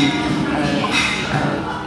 [0.54, 0.86] uh,
[1.34, 1.78] uh,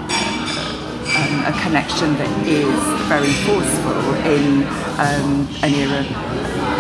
[1.15, 2.75] um, a connection that is
[3.07, 4.63] very forceful in
[4.99, 6.03] um, an era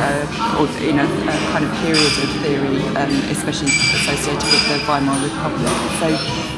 [0.01, 4.77] uh, or in a, a kind of period of theory, um, especially associated with the
[4.89, 5.73] Weimar Republic.
[6.01, 6.07] So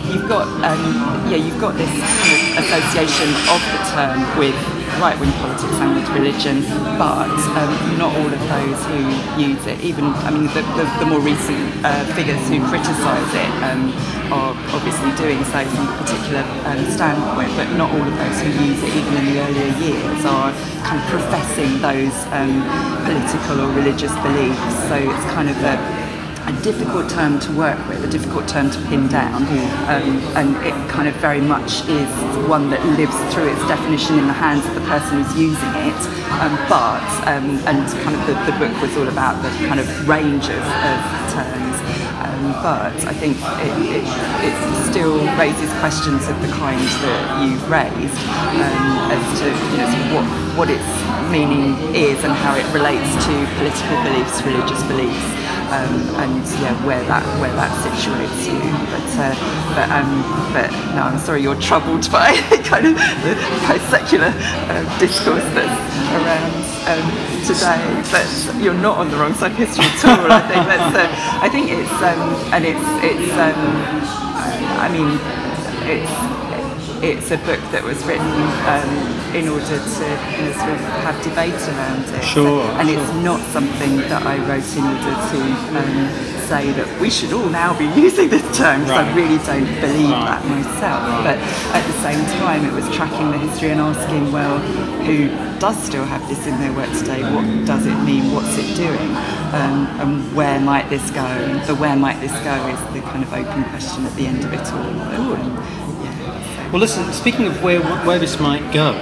[0.08, 0.84] you've got, um,
[1.29, 4.56] yeah, you've got this kind of association of the term with
[4.99, 6.62] right-wing politics and with religion,
[6.97, 8.99] but um, not all of those who
[9.41, 9.79] use it.
[9.82, 13.93] Even, I mean, the, the, the more recent uh, figures who criticise it um,
[14.32, 18.49] are obviously doing so from a particular um, standpoint, but not all of those who
[18.63, 20.51] use it, even in the earlier years, are
[20.84, 22.63] kind of professing those um,
[23.06, 24.73] political or religious beliefs.
[24.89, 26.03] So it's kind of a
[26.45, 29.43] a difficult term to work with, a difficult term to pin down,
[29.88, 32.10] um, and it kind of very much is
[32.47, 36.01] one that lives through its definition in the hands of the person who's using it.
[36.43, 39.88] Um, but um, and kind of the, the, book was all about the kind of
[40.10, 40.99] range of, of
[41.32, 41.77] terms.
[42.19, 44.06] Um, but I think it, it,
[44.43, 44.56] it,
[44.91, 48.19] still raises questions of the kind that you've raised
[48.62, 50.27] um, as to you know, what,
[50.58, 50.86] what its
[51.32, 55.42] meaning is and how it relates to political beliefs, religious beliefs
[55.73, 58.62] um, and yeah, where that where that situates you.
[58.93, 59.33] But uh,
[59.73, 60.12] but um,
[60.53, 63.33] but no, I'm sorry you're troubled by kind of the
[63.65, 65.81] post-secular uh, discourse that's
[66.13, 66.53] around
[66.91, 67.07] um,
[67.41, 67.81] today.
[68.13, 68.29] But
[68.62, 70.31] you're not on the wrong side of history at all.
[70.31, 71.09] I think that's uh,
[71.41, 72.21] I think it's um,
[72.53, 73.62] and it's it's um,
[74.77, 75.17] I mean
[75.89, 76.42] it's
[77.04, 80.06] it's a book that was written um, in order to
[80.39, 82.24] you know, sort of have debate around it.
[82.24, 82.63] Sure.
[82.80, 82.98] And sure.
[82.98, 85.39] it's not something that I wrote in order to
[85.84, 89.12] um, say that we should all now be using this term, because right.
[89.12, 90.39] I really don't believe right.
[90.39, 91.04] that myself.
[91.04, 91.36] Right.
[91.36, 91.38] But
[91.76, 94.60] at the same time, it was tracking the history and asking, well,
[95.04, 95.28] who
[95.60, 97.22] does still have this in their work today?
[97.36, 98.32] What does it mean?
[98.32, 99.12] What's it doing?
[99.52, 101.26] Um, and where might this go?
[101.26, 104.44] And The where might this go is the kind of open question at the end
[104.44, 104.94] of it all.
[104.94, 105.83] But, um,
[106.73, 108.93] well, listen, speaking of where, where this might go,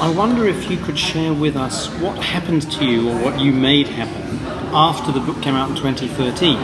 [0.00, 3.52] I wonder if you could share with us what happened to you or what you
[3.52, 4.38] made happen
[4.74, 6.56] after the book came out in 2013.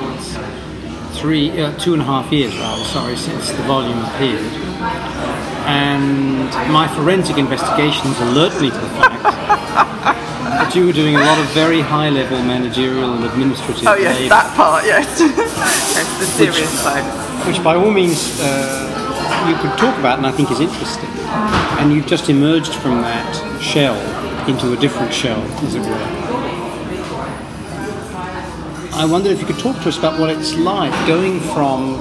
[1.13, 4.41] three, uh, two and a half years, rather, sorry, since the volume appeared.
[5.69, 11.39] And my forensic investigations alert me to the fact that you were doing a lot
[11.39, 15.21] of very high level managerial and administrative Oh, yes, labor, that part, yes.
[15.21, 17.47] yes the serious which, side.
[17.47, 18.90] Which, by all means, uh,
[19.49, 21.09] you could talk about and I think is interesting.
[21.79, 23.97] And you've just emerged from that shell
[24.49, 26.31] into a different shell, as it were.
[28.93, 32.01] I wonder if you could talk to us about what it's like going from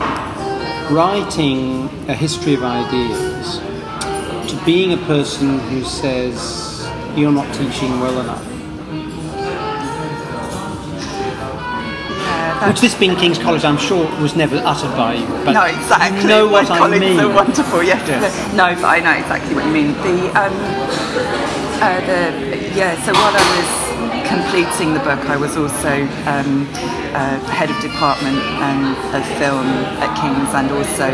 [0.93, 3.59] writing a history of ideas
[4.51, 8.58] to being a person who says you're not teaching well enough.
[12.67, 15.25] Which this being King's College, I'm sure, was never uttered by you.
[15.45, 16.21] But no, exactly.
[16.21, 17.19] You know what My I colleagues mean.
[17.19, 17.83] are wonderful.
[17.83, 18.03] Yes.
[18.07, 18.35] yes.
[18.53, 19.93] No, but I know exactly what you mean.
[20.03, 20.53] The um,
[21.79, 22.99] uh, the yeah.
[23.05, 23.69] So while I was
[24.27, 26.67] completing the book, I was also um,
[27.15, 29.65] uh, head of department um, of film
[30.03, 31.07] at King's, and also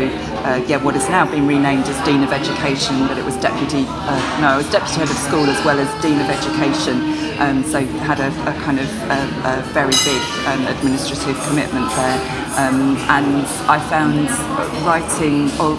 [0.46, 3.82] uh, yeah, what has now been renamed as Dean of Education, but it was deputy.
[3.82, 7.02] Uh, no, I was deputy head of school as well as Dean of Education.
[7.42, 12.18] Um, so had a, a kind of a, a very big um, administrative commitment there,
[12.62, 14.30] um, and I found
[14.86, 15.74] writing or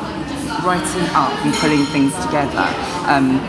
[0.67, 2.67] writing up and pulling things together
[3.08, 3.39] um,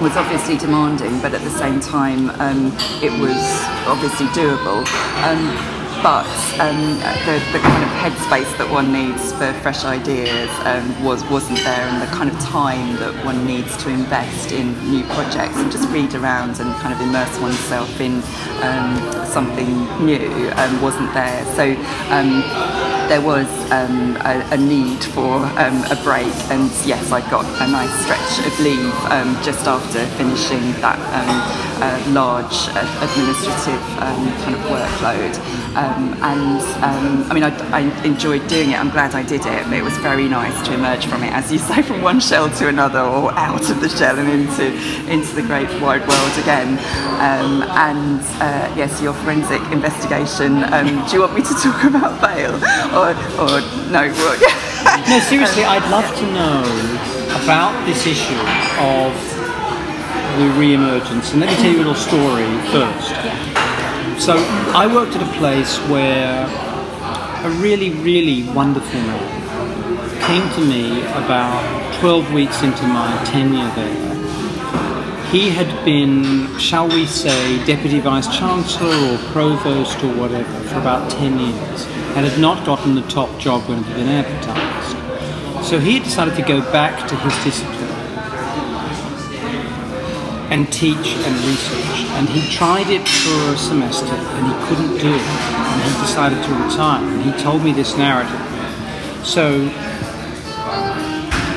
[0.00, 2.72] was obviously demanding, but at the same time, um,
[3.04, 3.38] it was
[3.86, 4.82] obviously doable.
[5.20, 5.71] Um,
[6.02, 6.26] but
[6.58, 11.58] um, the, the kind of headspace that one needs for fresh ideas um, was, wasn't
[11.60, 15.70] there, and the kind of time that one needs to invest in new projects and
[15.70, 18.20] just read around and kind of immerse oneself in
[18.66, 19.70] um, something
[20.04, 21.44] new um, wasn't there.
[21.54, 21.70] So
[22.10, 22.42] um,
[23.12, 27.92] there was um, a, a, need for a break, and yes, I got a nice
[28.04, 30.96] stretch of leave just after finishing that
[31.82, 35.62] uh, large uh, administrative kind of workload.
[35.74, 38.78] Um, and um, I mean, I, I, enjoyed doing it.
[38.78, 39.72] I'm glad I did it.
[39.72, 42.68] It was very nice to emerge from it, as you say, from one shell to
[42.68, 44.66] another, or out of the shell and into
[45.10, 46.78] into the great wide world again.
[47.24, 50.62] Um, and uh, yes, your forensic investigation.
[50.64, 52.52] Um, do you want me to talk about bail,
[53.02, 53.60] or,
[53.90, 54.06] no?
[55.08, 56.62] no, seriously, I'd love to know
[57.42, 58.38] about this issue
[58.78, 59.12] of
[60.38, 61.32] the re-emergence.
[61.32, 63.10] And let me tell you a little story first.
[64.24, 64.36] So
[64.74, 66.46] I worked at a place where
[67.44, 74.11] a really, really wonderful man came to me about 12 weeks into my tenure there.
[75.32, 81.10] He had been, shall we say, Deputy Vice Chancellor or Provost or whatever for about
[81.10, 85.66] 10 years and had not gotten the top job when it had been advertised.
[85.66, 87.88] So he decided to go back to his discipline
[90.52, 92.04] and teach and research.
[92.12, 95.22] And he tried it for a semester and he couldn't do it.
[95.22, 97.02] And he decided to retire.
[97.02, 99.26] And he told me this narrative.
[99.26, 99.60] So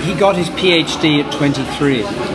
[0.03, 2.34] he got his PhD at 23.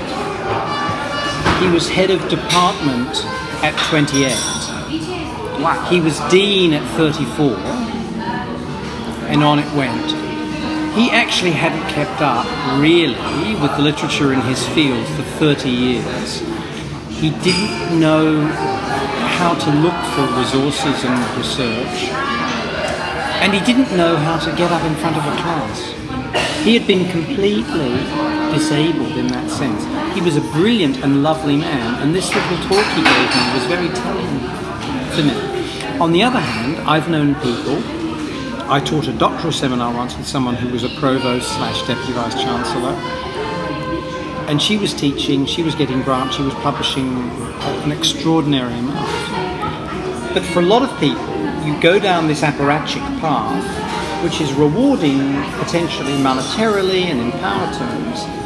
[1.60, 3.24] He was head of department
[3.62, 4.30] at 28.
[5.62, 5.86] Wow.
[5.90, 7.56] He was dean at 34.
[9.28, 10.16] And on it went
[10.94, 12.44] he actually hadn't kept up
[12.80, 13.14] really
[13.62, 16.42] with the literature in his field for 30 years
[17.20, 18.40] he didn't know
[19.36, 22.08] how to look for resources and research.
[23.42, 26.64] and he didn't know how to get up in front of a class.
[26.64, 27.92] He had been completely
[28.52, 29.99] disabled in that sense.
[30.14, 33.64] He was a brilliant and lovely man, and this little talk he gave me was
[33.66, 34.40] very telling
[35.16, 35.98] to me.
[36.00, 37.78] On the other hand, I've known people.
[38.70, 42.34] I taught a doctoral seminar once with someone who was a provost slash deputy vice
[42.34, 42.92] chancellor,
[44.48, 47.30] and she was teaching, she was getting grants, she was publishing
[47.84, 50.34] an extraordinary amount.
[50.34, 51.24] But for a lot of people,
[51.64, 58.39] you go down this apparatchik path, which is rewarding potentially monetarily and in power terms,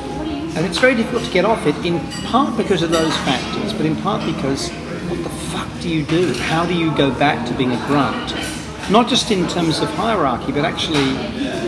[0.56, 3.84] and it's very difficult to get off it, in part because of those factors, but
[3.84, 4.70] in part because
[5.08, 6.32] what the fuck do you do?
[6.34, 8.34] How do you go back to being a grunt?
[8.88, 11.16] Not just in terms of hierarchy, but actually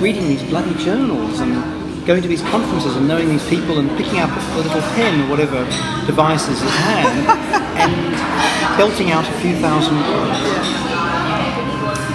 [0.01, 4.21] reading these bloody journals and going to these conferences and knowing these people and picking
[4.21, 5.65] up a little pen or whatever
[6.07, 7.07] devices it had
[7.83, 10.86] and belting out a few thousand words.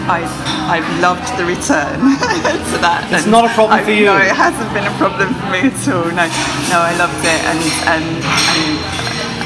[0.07, 0.25] I,
[0.69, 1.99] I've loved the return
[2.71, 3.05] to that.
[3.11, 4.05] It's not a problem I, for you.
[4.05, 6.09] No, it hasn't been a problem for me at all.
[6.09, 6.25] No,
[6.69, 8.65] no, I loved it, and and, and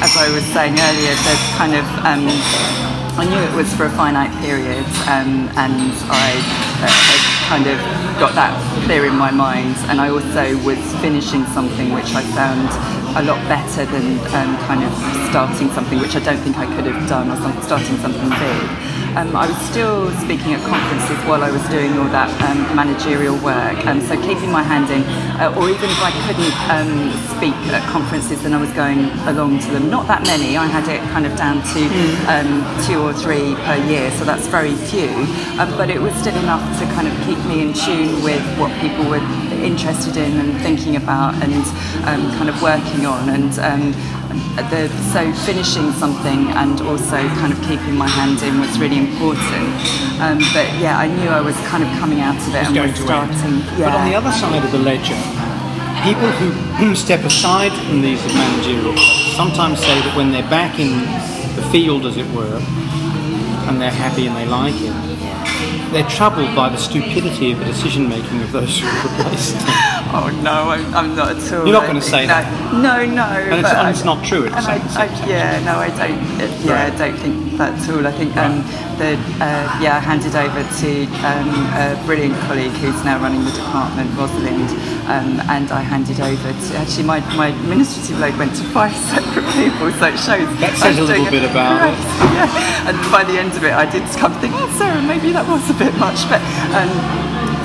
[0.00, 2.24] as I was saying earlier, there's kind of um,
[3.16, 6.36] I knew it was for a finite period, um, and I
[6.84, 7.80] uh, had kind of
[8.20, 8.52] got that
[8.84, 12.68] clear in my mind, and I also was finishing something which I found
[13.16, 14.92] a lot better than um, kind of
[15.30, 18.96] starting something which I don't think I could have done or some, starting something big.
[19.16, 23.32] Um, I was still speaking at conferences while I was doing all that um, managerial
[23.40, 25.00] work, and so keeping my hand in,
[25.40, 26.92] uh, or even if I couldn't um,
[27.32, 29.88] speak at conferences, then I was going along to them.
[29.88, 30.58] Not that many.
[30.58, 31.80] I had it kind of down to
[32.28, 35.08] um, two or three per year, so that's very few.
[35.56, 38.68] Um, but it was still enough to kind of keep me in tune with what
[38.84, 39.24] people were
[39.66, 41.66] interested in and thinking about and
[42.06, 43.28] um, kind of working on.
[43.28, 43.92] And um,
[44.70, 49.68] the, so finishing something and also kind of keeping my hand in was really important.
[50.22, 52.90] Um, but yeah, I knew I was kind of coming out of it and going
[52.90, 53.58] was to starting.
[53.76, 53.90] Yeah.
[53.90, 55.18] But on the other side of the ledger,
[56.06, 58.96] people who step aside from these managerial
[59.36, 61.04] sometimes say that when they're back in
[61.56, 62.60] the field, as it were,
[63.68, 65.15] and they're happy and they like it,
[65.92, 69.95] they're troubled by the stupidity of the decision making of those who replaced them.
[70.16, 71.68] Oh no, I'm, I'm not at all.
[71.68, 72.72] You're not gonna say no, that.
[72.72, 73.28] No, no.
[73.52, 74.48] And it's, and it's not true.
[74.48, 76.16] It's And I, I, yeah, no, I don't.
[76.40, 76.92] uh, Yeah, Right.
[76.92, 78.06] I don't think that at all.
[78.06, 78.64] I think um,
[78.96, 80.90] the uh, yeah, I handed over to
[81.20, 84.72] um, a brilliant colleague who's now running the department, Rosalind,
[85.04, 89.44] um, and I handed over to actually my, my administrative load went to five separate
[89.52, 90.48] people, so it shows.
[90.64, 91.92] That says a little bit about it.
[92.32, 92.88] yeah.
[92.88, 95.44] And by the end of it, I did come to think, oh, Sarah, maybe that
[95.44, 96.24] was a bit much.
[96.32, 96.40] But
[96.72, 96.88] um,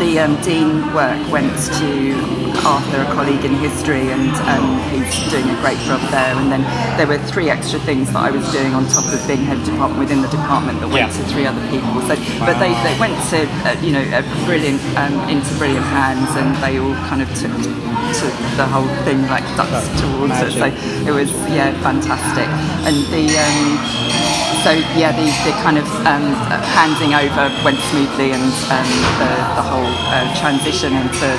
[0.01, 2.17] the um, dean work went to
[2.65, 6.33] Arthur, a colleague in history, and um, he's doing a great job there.
[6.41, 6.65] And then
[6.97, 9.99] there were three extra things that I was doing on top of being head department
[9.99, 11.13] within the department that went Yeah.
[11.13, 12.01] to three other people.
[12.09, 16.33] So, but they, they went to uh, you know a brilliant um, into brilliant hands,
[16.33, 18.25] and they all kind of took to
[18.57, 20.49] the whole thing like ducks to water.
[20.49, 20.65] So
[21.05, 22.49] it was yeah fantastic,
[22.89, 24.40] and the.
[24.61, 29.31] So yeah, the, the kind of um, uh, handing over went smoothly, and um, the,
[29.57, 31.29] the whole uh, transition into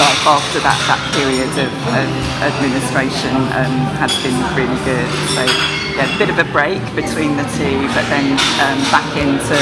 [0.00, 2.08] life after that that period of, of
[2.40, 5.04] administration um, has been really good.
[5.36, 5.44] So
[5.92, 8.32] yeah, a bit of a break between the two, but then
[8.64, 9.60] um, back into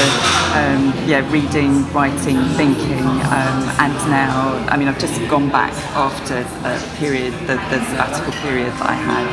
[0.55, 3.03] um, yeah reading, writing, thinking,
[3.35, 8.31] um, and now I mean I've just gone back after a period, the, the sabbatical
[8.47, 9.27] period that I had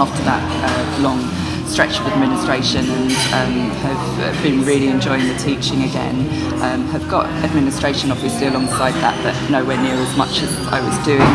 [0.00, 1.20] after that uh, long
[1.68, 6.16] stretch of administration and um, have uh, been really enjoying the teaching again.
[6.62, 10.96] Um, have got administration obviously alongside that, but nowhere near as much as I was
[11.04, 11.34] doing.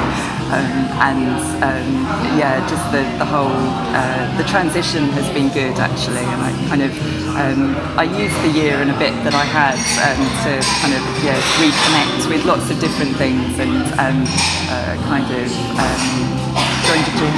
[0.53, 1.29] Um, and
[1.63, 1.89] um,
[2.37, 3.57] yeah, just the, the whole
[3.95, 6.91] uh, the transition has been good actually, and I kind of
[7.33, 11.01] um, I used the year and a bit that I had um, to kind of
[11.25, 14.25] yeah reconnect with lots of different things and um,
[14.69, 17.33] uh, kind of um, joined a gym.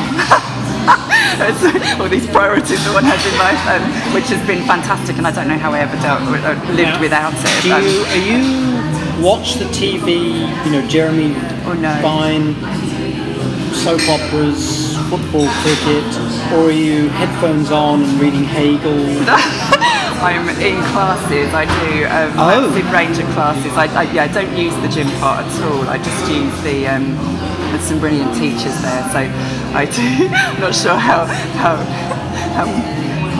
[2.02, 3.84] All these priorities that one has in life, um,
[4.14, 7.00] which has been fantastic, and I don't know how I ever dealt, uh, lived Yeah.
[7.00, 7.64] without it.
[7.64, 10.48] Do Um, you, are you watch the TV?
[10.66, 11.36] You know, Jeremy
[11.68, 11.90] Oh, no.
[12.02, 12.54] Vine,
[13.74, 16.06] soap operas, football, cricket,
[16.54, 19.00] or are you headphones on and reading Hegel?
[20.22, 21.54] I'm in classes.
[21.54, 22.70] I do a Oh.
[22.70, 23.74] massive range of classes.
[23.76, 25.88] I, I, yeah, I don't use the gym part at all.
[25.90, 26.88] I just use the.
[26.88, 27.18] Um,
[27.76, 29.20] there's some brilliant teachers there, so
[29.76, 30.30] I do.
[30.32, 31.26] I'm not sure how
[31.60, 31.76] how
[32.56, 32.66] how,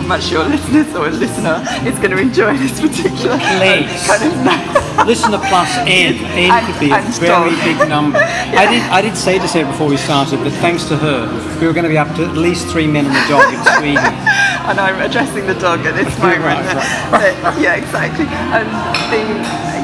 [0.06, 4.06] much your listeners or listener is going to enjoy this particular Please.
[4.06, 5.06] kind of.
[5.06, 6.14] Listener plus N.
[6.36, 7.64] N And- could be a very dog.
[7.64, 8.18] big number.
[8.20, 11.26] I did I did say to Sarah before we started that thanks to her,
[11.60, 13.60] we were going to be up to at least three men and a dog in
[13.78, 14.04] Sweden.
[14.68, 16.74] and I'm addressing the dog at this Right, moment.
[17.12, 17.36] right.
[17.42, 18.26] But, yeah, exactly.
[18.26, 18.66] And
[19.12, 19.20] the,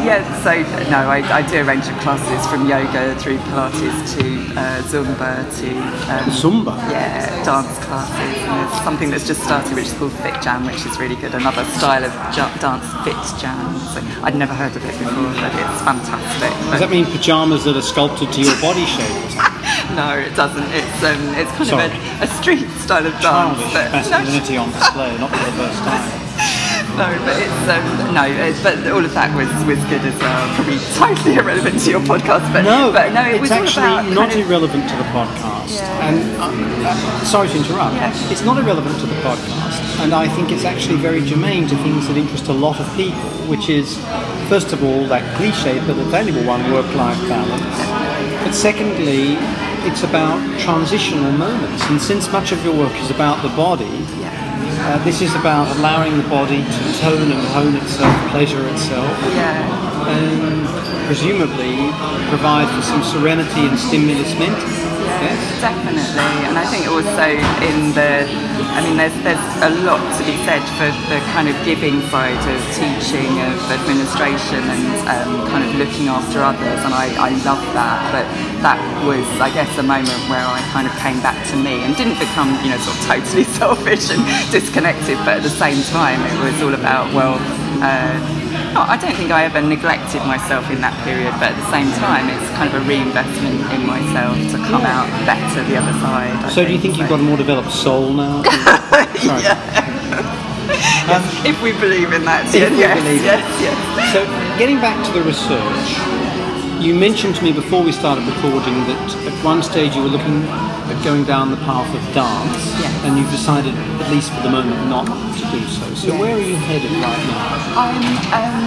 [0.04, 0.50] yeah, so
[0.90, 4.24] no, I, I do a range of classes from yoga through Pilates to
[4.58, 5.68] uh, Zumba to
[6.10, 6.74] um, Zumba?
[6.90, 8.42] Yeah, dance classes.
[8.42, 11.34] And there's something that's just started which is called Fit Jam, which is really good.
[11.34, 13.78] Another style of dance, Fit Jam.
[13.94, 16.50] So I'd never heard of it before, but it's fantastic.
[16.70, 19.96] Does that mean pajamas that are sculpted to your body shape or something?
[19.96, 20.66] No, it doesn't.
[20.72, 21.86] It's um, it's kind Sorry.
[21.86, 23.58] of a, a street style of dance.
[23.60, 26.71] Childish but- masculinity on display, not for the first time.
[26.92, 30.54] No, but it's um, no, it's, but all of that was was good as well.
[30.54, 34.28] Probably totally irrelevant to your podcast, but No, but no, it it's actually about not
[34.34, 35.76] of- irrelevant to the podcast.
[35.80, 36.06] Yeah.
[36.08, 37.96] And uh, uh, sorry to interrupt.
[37.96, 38.30] Yeah.
[38.30, 42.06] It's not irrelevant to the podcast, and I think it's actually very germane to things
[42.08, 43.96] that interest a lot of people, which is,
[44.52, 47.78] first of all, that cliche but a valuable one: work-life balance.
[48.44, 49.36] But secondly,
[49.88, 53.88] it's about transitional moments, and since much of your work is about the body.
[54.20, 54.31] Yeah.
[54.64, 60.08] Uh, this is about allowing the body to tone and hone itself, pleasure itself, Yeah,
[60.08, 60.66] and
[61.06, 61.76] presumably
[62.28, 64.81] provide for some serenity and stimulus mentally.
[65.04, 65.52] Yes?
[65.62, 66.32] definitely.
[66.50, 67.26] And I think also
[67.62, 68.26] in the,
[68.74, 72.42] I mean, there's there's a lot to be said for the kind of giving side
[72.50, 76.80] of teaching, of administration, and um, kind of looking after others.
[76.82, 77.98] And I, I love that.
[78.10, 78.26] But
[78.66, 81.94] that was, I guess, a moment where I kind of came back to me and
[81.94, 85.16] didn't become, you know, sort of totally selfish and disconnected.
[85.22, 87.38] But at the same time, it was all about well.
[87.78, 88.41] Uh,
[88.74, 92.28] I don't think I ever neglected myself in that period, but at the same time,
[92.32, 96.32] it's kind of a reinvestment in myself to come out better the other side.
[96.32, 98.42] I So do you think you've got a more developed soul now?
[99.20, 99.44] Sorry.
[101.04, 104.12] Um, If we believe in that, yes, yes, yes, yes.
[104.12, 104.24] So,
[104.56, 106.21] getting back to the research,
[106.82, 110.42] you mentioned to me before we started recording that at one stage you were looking
[110.90, 112.90] at going down the path of dance, Yes.
[113.06, 113.70] and you've decided,
[114.02, 115.86] at least for the moment, not to do so.
[115.94, 116.18] So, Yes.
[116.20, 117.86] where are you headed right now?
[117.86, 118.02] I'm,
[118.34, 118.66] um,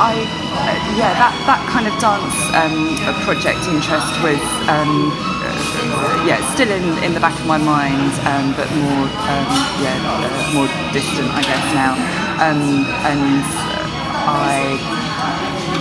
[0.00, 0.12] I,
[0.56, 2.96] uh, yeah, that, that kind of dance um,
[3.28, 4.40] project interest was,
[4.72, 5.12] um,
[5.44, 9.48] uh, yeah, still in, in the back of my mind, um, but more, um,
[9.84, 11.92] yeah, uh, more distant, I guess now.
[12.40, 13.44] Um, and
[14.24, 14.80] I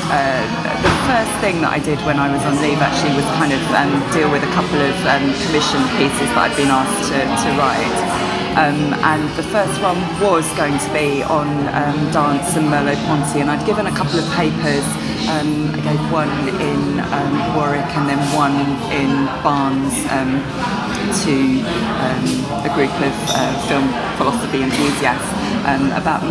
[0.10, 0.42] uh,
[0.82, 3.62] the first thing that I did when I was on leave actually was kind of
[3.78, 7.50] um, deal with a couple of um, commission pieces that I'd been asked to, to
[7.62, 7.98] write.
[8.58, 11.46] Um, and the first one was going to be on
[11.78, 14.82] um, dance and Merleau-Ponty, and I'd given a couple of papers.
[15.30, 18.58] Um, I gave one in um, Warwick and then one
[18.90, 19.94] in Barnes
[21.22, 21.36] to
[22.66, 23.86] a group of uh, film
[24.18, 25.30] philosophy enthusiasts
[25.94, 26.26] about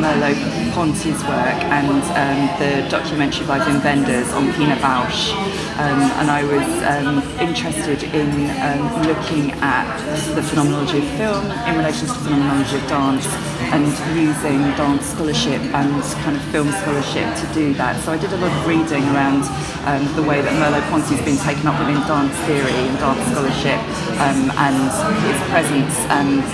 [0.79, 5.35] Merleau-Ponty's work and um, the documentary by Wim Wenders on Pina Bausch.
[5.75, 8.31] Um, and I was um, interested in
[8.63, 9.87] um, looking at
[10.35, 13.27] the phenomenology of film in relation to the phenomenology of dance
[13.75, 17.99] and using dance scholarship and kind of film scholarship to do that.
[18.05, 19.43] So I did a lot of reading around
[19.91, 23.83] um, the way that Merleau-Ponty's been taken up within dance theory and dance scholarship
[24.23, 24.79] um, and
[25.27, 25.95] his presence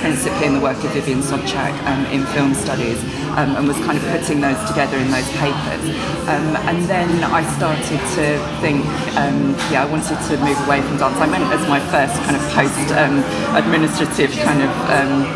[0.00, 1.72] principally in the work of Vivian Sobchack
[2.12, 3.00] in film studies
[3.36, 5.82] and was kind of putting those together in those papers.
[6.30, 8.26] Um, and then I started to
[8.62, 8.86] think,
[9.18, 11.18] um, yeah, I wanted to move away from dance.
[11.18, 15.26] I went as my first kind of post-administrative kind of um,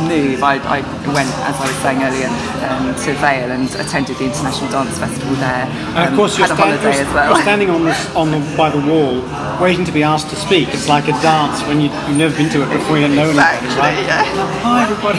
[0.00, 0.42] move.
[0.42, 0.80] I, I
[1.12, 2.30] went, as I was saying earlier,
[2.68, 5.66] um, to Vail and attended the International Dance Festival there.
[5.96, 7.28] And of Um, course, you're, stand- holiday you're- as well.
[7.34, 9.20] you're standing on this on the, by the wall,
[9.60, 10.68] waiting to be asked to speak.
[10.74, 12.96] It's like a dance when you, you've never been to it before.
[12.98, 14.06] You don't know anybody, Exactly, right?
[14.06, 14.62] yeah.
[14.64, 15.18] Hi, everybody.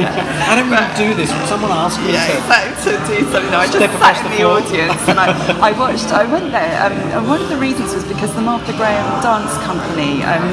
[0.00, 0.48] yeah.
[0.50, 1.30] I don't really do this.
[1.32, 2.36] Would someone ask me Yeah, to?
[2.38, 2.68] exactly.
[2.80, 3.50] To do something.
[3.52, 5.28] No, I just sat in the the, audience and I,
[5.60, 6.08] I watched.
[6.16, 9.52] I went there, um, and one of the reasons was because the Martha Graham Dance
[9.68, 10.48] Company um,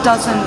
[0.00, 0.40] doesn't,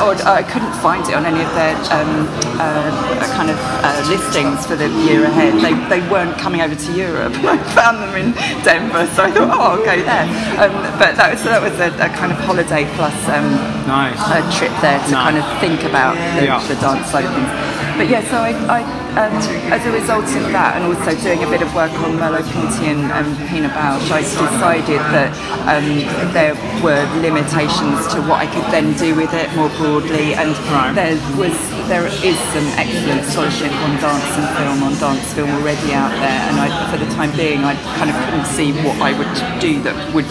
[0.00, 2.26] or I couldn't find it on any of their um,
[2.58, 2.90] uh,
[3.38, 5.54] kind of uh, listings for the year ahead.
[5.62, 7.32] They, they weren't coming over to Europe.
[7.46, 8.32] I found them in
[8.66, 10.26] Denver, so I thought, oh, I'll go there.
[10.58, 13.46] Um, but that was so that was a, a kind of holiday plus um,
[13.86, 14.18] Nice.
[14.18, 15.24] a trip there to Nice.
[15.26, 16.60] kind of think about the, Yeah.
[16.66, 17.50] the dance side of things.
[17.98, 18.80] But yeah, so I, I
[19.18, 19.32] um,
[19.72, 23.04] as a result of that, and also doing a bit of work on Merleau-Ponty and,
[23.12, 25.30] and Pina Bausch, I decided that
[25.68, 25.86] um,
[26.32, 30.94] there were limitations to what I could then do with it more broadly, and Right.
[30.94, 31.52] there was
[31.88, 36.40] there is some excellent scholarship on dance and film, on dance film already out there,
[36.48, 39.28] and I, for the time being, I kind of couldn't see what I would
[39.60, 40.28] do that would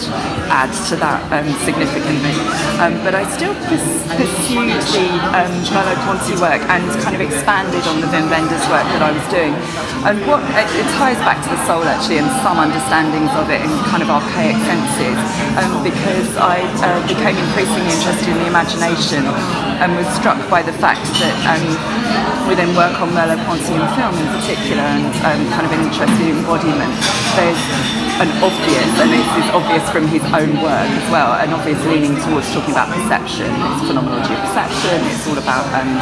[0.49, 2.33] add to that um, significantly.
[2.81, 5.07] Um, but I still pursued the
[5.37, 9.25] um, Merleau-Ponty work and kind of expanded on the Wim Wenders work that I was
[9.27, 9.51] doing.
[10.07, 13.59] And what it, it ties back to the soul actually, and some understandings of it
[13.59, 15.19] in kind of archaic senses,
[15.59, 19.27] um, because I uh, became increasingly interested in the imagination
[19.81, 21.65] and was struck by the fact that um,
[22.45, 26.27] we then work on Merleau-Ponty in film in particular and um, kind of an interested
[26.29, 26.93] embodiment.
[27.33, 27.57] There's
[28.21, 32.13] an obvious, and this is obvious from his own work as well, an obvious leaning
[32.21, 33.49] towards talking about perception.
[33.49, 35.01] It's phenomenology of perception.
[35.09, 35.97] It's all about um,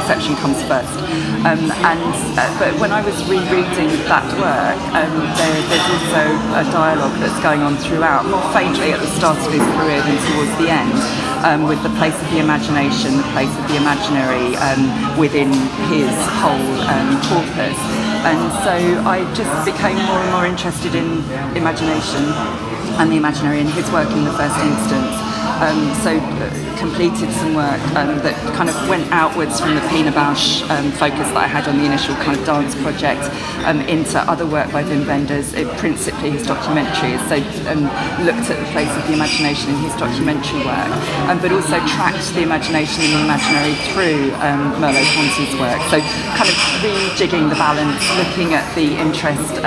[0.00, 0.96] perception comes first.
[1.44, 6.24] Um, and uh, but when I was rereading that work, um, there, there's also
[6.56, 10.16] a dialogue that's going on throughout, more faintly at the start of his career than
[10.32, 10.96] towards the end,
[11.44, 14.82] um, with the place of the imagination, the place of the imaginary um,
[15.18, 15.52] within
[15.92, 16.10] his
[16.40, 17.78] whole um, corpus.
[18.26, 18.74] And so
[19.06, 21.22] I just became more and more interested in
[21.56, 22.24] imagination
[22.98, 25.14] and the imaginary in his work in the first instance.
[25.58, 30.12] Um, so uh, completed some work um, that kind of went outwards from the Pina
[30.12, 33.22] Bausch um, focus that I had on the initial kind of dance project
[33.66, 35.66] um, into other work by Wim Wenders, it,
[36.18, 37.20] principally his documentaries.
[37.28, 37.36] So
[37.70, 37.82] um,
[38.24, 40.90] looked at the place of the imagination in his documentary work,
[41.28, 45.80] um, but also tracked the imagination and the imaginary through um, Merleau-Ponty's work.
[45.90, 46.00] So
[46.34, 49.62] kind of rejigging the balance, looking at the interest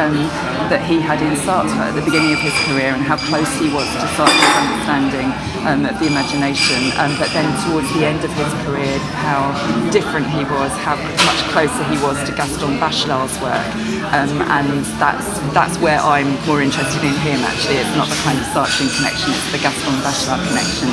[0.71, 3.67] that he had in Sartre at the beginning of his career and how close he
[3.73, 5.27] was to Sartre's understanding
[5.67, 9.51] um, of the imagination, um, but then towards the end of his career, how
[9.91, 13.67] different he was, how much closer he was to Gaston Bachelard's work,
[14.15, 17.39] um, and that's that's where I'm more interested in him.
[17.41, 20.89] Actually, it's not the kind of Sartrean connection; it's the Gaston Bachelard connection.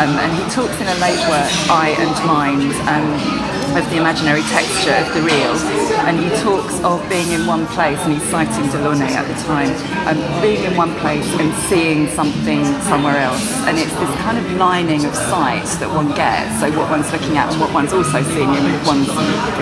[0.00, 4.42] Um, and he talks in a late work, Eye and Mind um, of the imaginary
[4.50, 5.54] texture of the real.
[6.02, 9.70] And he talks of being in one place, and he's citing Delaunay at the time,
[10.10, 13.46] um, being in one place and seeing something somewhere else.
[13.70, 16.58] And it's this kind of lining of sight that one gets.
[16.60, 19.08] So what one's looking at and what one's also seeing in one's,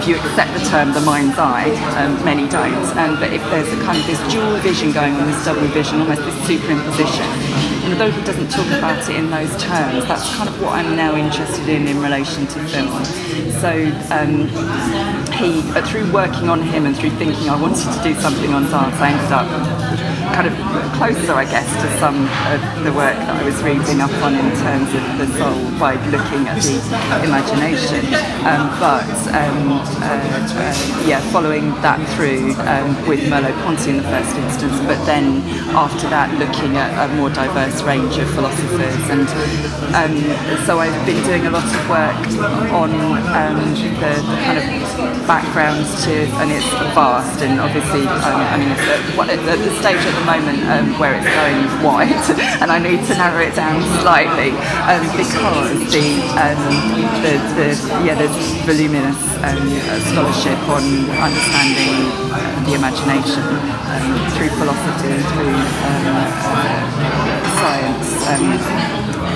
[0.01, 1.69] if you accept the term the mind's eye,
[2.01, 2.73] um, many don't.
[3.21, 6.23] But if there's a kind of this dual vision going on, this double vision, almost
[6.25, 7.76] this superimposition.
[7.87, 10.97] And although he doesn't talk about it in those terms, that's kind of what I'm
[10.97, 13.05] now interested in in relation to film.
[13.63, 13.71] So
[14.11, 14.49] um,
[15.39, 18.65] he, uh, through working on him and through thinking I wanted to do something on
[18.65, 20.55] dance, I ended up kind of
[20.97, 24.51] closer, I guess, to some of the work that I was reading up on in
[24.65, 26.77] terms of the soul by looking at the
[27.25, 28.03] imagination.
[28.47, 34.37] Um, but um, uh, uh, yeah, following that through um, with Merleau-Ponty in the first
[34.37, 35.43] instance, but then
[35.77, 39.03] after that looking at a more diverse range of philosophers.
[39.13, 39.29] And
[39.95, 40.15] um,
[40.67, 42.17] so I've been doing a lot of work
[42.73, 42.91] on
[43.37, 43.59] um,
[44.01, 49.75] the, the, kind of backgrounds to, and it's vast and obviously, I mean, at, the
[49.81, 52.09] stage the moment um, where it's going wide,
[52.61, 54.57] and I need to narrow it down slightly
[54.89, 56.09] um, because the,
[56.41, 56.61] um,
[57.21, 57.69] the, the
[58.01, 58.17] yeah
[58.65, 59.61] voluminous um,
[60.09, 60.85] scholarship on
[61.21, 62.09] understanding
[62.65, 66.25] the imagination um, through philosophy, through uh,
[67.61, 68.09] science.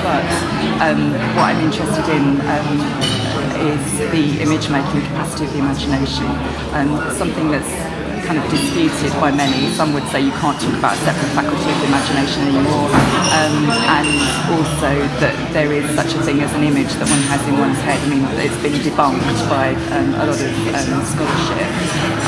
[0.00, 0.24] but
[1.36, 2.40] what I'm interested in
[3.60, 6.24] is the image making capacity of the imagination,
[6.72, 7.99] and something that's
[8.30, 9.74] kind of disputed by many.
[9.74, 12.86] Some would say you can't talk about a separate faculty of imagination anymore,
[13.34, 14.06] um, and
[14.54, 17.82] also that there is such a thing as an image that one has in one's
[17.82, 17.98] head.
[17.98, 21.70] I mean, it's been debunked by um, a lot of um, scholarship.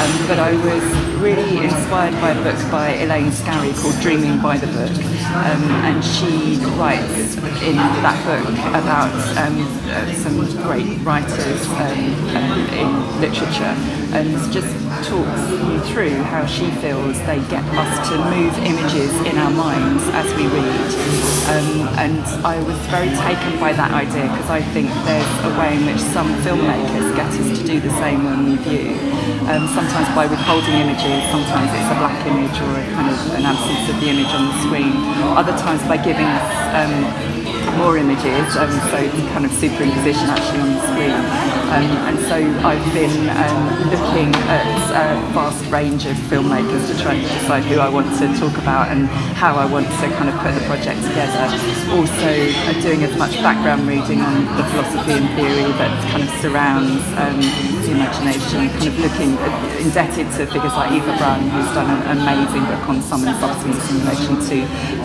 [0.02, 0.82] Um, but I was
[1.22, 4.90] really inspired by a book by Elaine Scarry called Dreaming by the Book,
[5.38, 9.54] um, and she writes in that book about um,
[9.86, 10.34] uh, some
[10.66, 11.62] great writers
[11.94, 12.90] in
[13.22, 13.76] literature,
[14.18, 19.36] and just talks you through how she feels they get us to move images in
[19.36, 20.90] our minds as we read.
[21.50, 25.74] Um, and I was very taken by that idea because I think there's a way
[25.74, 28.94] in which some filmmakers get us to do the same when we view.
[29.50, 33.42] Um, sometimes by withholding images, sometimes it's a black image or a kind of an
[33.42, 34.94] absence of the image on the screen.
[35.34, 36.46] Other times by giving us
[36.78, 36.94] um,
[37.76, 38.98] more images, um, so
[39.32, 41.16] kind of superimposition actually on the screen.
[41.72, 42.36] Um, and so
[42.66, 47.80] I've been um, looking at a vast range of filmmakers to try and decide who
[47.80, 49.06] I want to talk about and
[49.40, 51.48] how I want to kind of put the project together.
[51.96, 52.30] Also
[52.68, 57.02] uh, doing as much background reading on the philosophy and theory that kind of surrounds
[57.82, 62.18] the imagination, kind of looking uh, indebted to figures like Eva Brann, who's done an
[62.18, 64.56] amazing book on sum and substance in relation to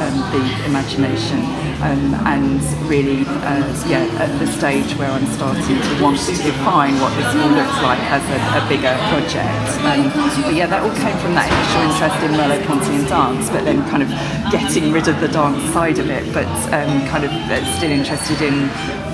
[0.02, 1.40] um, the imagination.
[1.78, 6.34] Um, and and really, uh, yeah, at the stage where I'm starting to want to
[6.38, 9.68] define what this all looks like as a, a bigger project.
[9.84, 10.08] Um,
[10.44, 13.82] but yeah, that all came from that initial interest in Merleau-Ponty and dance, but then
[13.90, 14.10] kind of
[14.52, 18.42] getting rid of the dance side of it, but um, kind of uh, still interested
[18.42, 18.70] in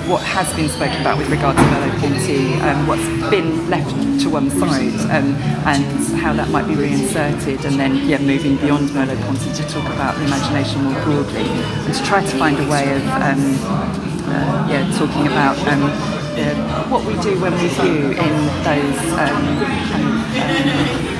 [0.06, 3.90] what has been spoken about with regard to Merleau-Ponty, um, what's been left
[4.22, 5.34] to one side, um,
[5.64, 10.14] and how that might be reinserted, and then yeah, moving beyond Merleau-Ponty to talk about
[10.16, 13.40] the imagination more broadly, and to try to find a way of um,
[14.28, 18.98] uh, yeah, talking about um, uh, what we do when we view in those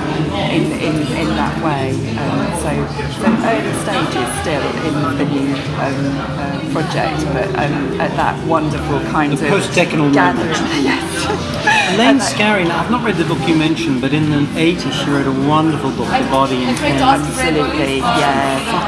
[0.05, 1.91] kind of, in, in, in that way.
[2.21, 2.71] Um, so,
[3.19, 5.49] so early stages still in the new
[5.81, 6.01] um,
[6.39, 10.47] uh, project, but um, at that wonderful kind The of post-decanal gathering.
[10.49, 10.85] moment.
[10.85, 11.95] yes.
[11.95, 14.93] Elaine At Scarry, now I've not read the book you mentioned, but in the 80s
[14.93, 16.97] she wrote a wonderful book, The Body in Pain.
[17.01, 18.84] Absolutely, yeah.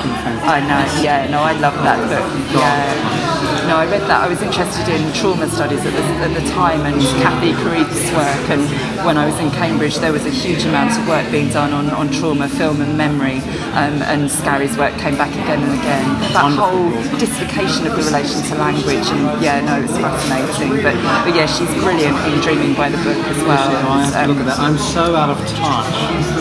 [0.46, 2.26] I know, yeah, no, I love that book.
[2.54, 3.36] Yeah.
[3.66, 4.22] No, I read that.
[4.22, 8.46] I was interested in trauma studies at the, at the time and Cathy Caruth's work.
[8.46, 8.62] And
[9.02, 11.90] when I was in Cambridge, there was a huge amount of work being done on,
[11.90, 13.42] on trauma, film, and memory.
[13.74, 16.06] Um, and Scarry's work came back again and again.
[16.30, 19.02] That whole dislocation of the relation to language.
[19.10, 20.78] And yeah, no, it's fascinating.
[20.86, 20.94] But,
[21.26, 23.66] but yeah, she's brilliant in Dreaming by the Book as well.
[23.66, 24.62] So I have to look at that.
[24.62, 25.90] I'm so out of touch.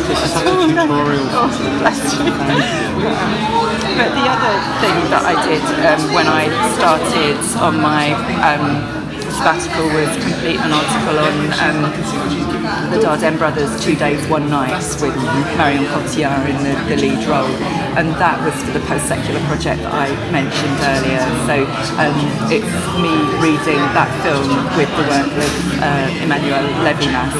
[0.05, 1.25] This is such a Oh, tutorial.
[1.33, 1.49] Oh,
[1.81, 3.54] bless you.
[3.95, 8.11] But the other thing that I did um, when I started on my
[8.43, 8.83] um,
[9.31, 12.54] sabbatical was complete an article on um,
[12.91, 15.15] the Dardenne brothers, Two Days, One Night, with
[15.57, 17.49] Marion Cotillard in the, the lead role.
[17.95, 21.23] And that was for the post-secular project that I mentioned earlier.
[21.47, 21.55] So
[21.95, 22.15] um,
[22.51, 22.67] it's
[22.99, 27.31] me reading that film with the work of uh, Emmanuel Levinas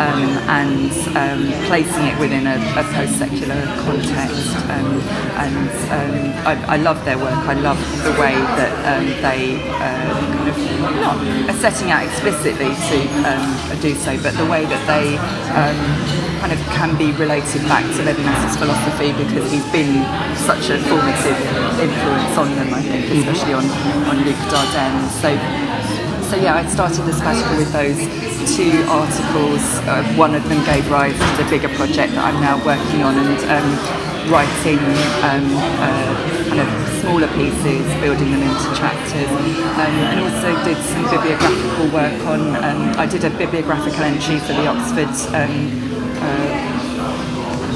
[0.00, 4.56] um, and um, placing it within a, a post-secular context.
[4.72, 5.00] Um,
[5.36, 6.16] and um,
[6.48, 7.36] I, I love their work.
[7.44, 10.56] I love the way that um, they uh, kind of
[11.04, 11.18] not
[11.60, 15.18] setting out explicitly to do so, but the way that they
[15.56, 15.78] um,
[16.40, 20.04] kind of can be related back to Levinas's philosophy because he's been
[20.36, 21.38] such a formative
[21.80, 23.64] influence on them, I think, especially on,
[24.06, 25.08] on Luc Dardenne.
[25.18, 25.34] So
[26.28, 27.96] so yeah, I started the sabbatical with those
[28.54, 29.64] two articles.
[29.88, 33.16] Uh, one of them gave rise to the bigger project that I'm now working on
[33.16, 33.68] and um,
[34.28, 34.76] writing
[35.24, 35.48] um,
[35.80, 36.12] uh,
[36.52, 39.30] kind of smaller pieces, building them into chapters,
[39.80, 42.40] um, and also did some bibliographical work on.
[42.62, 45.08] Um, I did a bibliographical entry for the Oxford.
[45.34, 45.88] Um,
[46.20, 46.74] uh,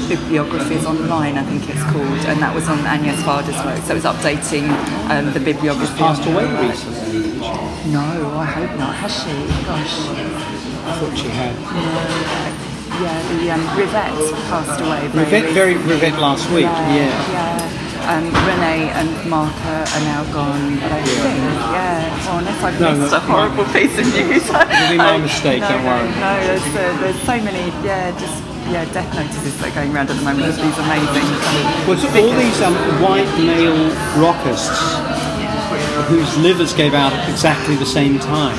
[0.07, 3.81] bibliographies online, I think it's called, and that was on Agnes Varda's work.
[3.87, 4.69] So it was updating
[5.09, 5.97] um, the bibliography.
[5.97, 7.39] Passed away recently.
[7.89, 8.03] No,
[8.37, 8.93] I hope not.
[8.95, 9.33] Has she?
[9.65, 9.97] Gosh.
[10.85, 11.55] I thought she had.
[13.01, 15.07] Yeah, the um, Rivette passed away.
[15.07, 15.73] Very Rivette, very.
[15.73, 17.09] Rivette last week, yeah.
[17.33, 17.72] Yeah.
[18.03, 21.39] Um, Resnais and Marker are now gone, but I think,
[21.71, 22.27] yeah.
[22.27, 24.43] Oh, unless I've No, missed no, a horrible piece of news.
[24.43, 26.09] It'll be my mistake, no, don't worry.
[26.19, 30.09] No, there's, uh, there's so many, yeah, just yeah, death notices that are going around
[30.09, 31.27] at the moment of these amazing
[31.87, 33.87] Well, so all these um, white male
[34.19, 34.71] rockists
[36.03, 38.57] whose livers gave out at exactly the same time.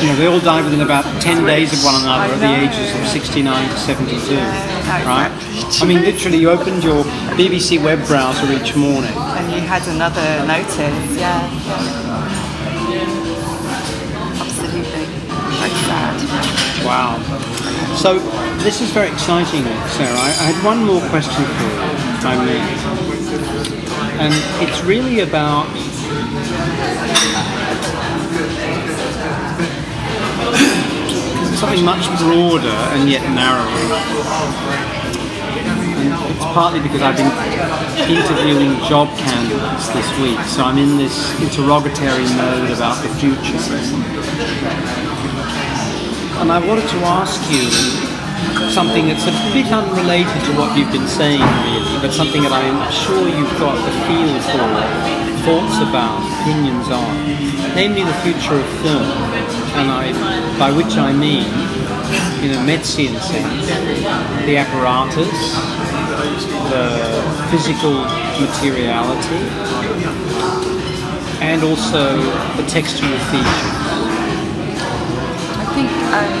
[0.00, 2.94] You know, they all died within about 10 days of one another at the ages
[2.94, 4.36] of 69 to 72.
[5.04, 5.30] Right?
[5.82, 7.04] I mean, literally, you opened your
[7.34, 9.12] BBC web browser each morning.
[9.16, 11.50] And you had another notice, yeah.
[14.38, 15.04] Absolutely.
[15.58, 16.84] Very sad.
[16.84, 17.18] Wow.
[17.96, 18.18] So,
[18.62, 19.64] this is very exciting,
[19.96, 20.18] Sarah.
[20.18, 21.74] I, I had one more question for you,
[22.14, 22.60] if I may.
[24.20, 25.66] And it's really about
[31.58, 33.66] something much broader and yet narrower.
[35.98, 37.34] And it's partly because I've been
[38.06, 43.58] interviewing job candidates this week, so I'm in this interrogatory mode about the future.
[46.38, 47.66] And I wanted to ask you
[48.70, 52.78] something that's a bit unrelated to what you've been saying, really, but something that I'm
[52.92, 55.17] sure you've got the feel for,
[55.48, 57.24] thoughts about, opinions on,
[57.74, 59.08] namely the future of film.
[59.80, 60.12] And I,
[60.58, 61.48] by which I mean,
[62.44, 63.66] in a Metzian sense,
[64.44, 65.32] the apparatus,
[66.68, 66.84] the
[67.50, 67.96] physical
[68.44, 69.40] materiality,
[71.40, 72.18] and also
[72.58, 73.72] the textual features.
[75.56, 76.32] I think um,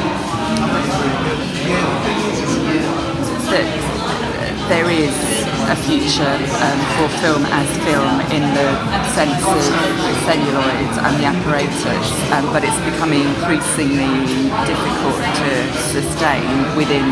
[3.48, 3.87] that
[4.68, 5.16] there is
[5.72, 8.68] a future um, for film as film in the
[9.16, 9.60] sense of
[10.28, 12.04] celluloid and the apparatus,
[12.36, 14.12] um, but it's becoming increasingly
[14.68, 15.50] difficult to
[15.88, 16.44] sustain
[16.76, 17.08] within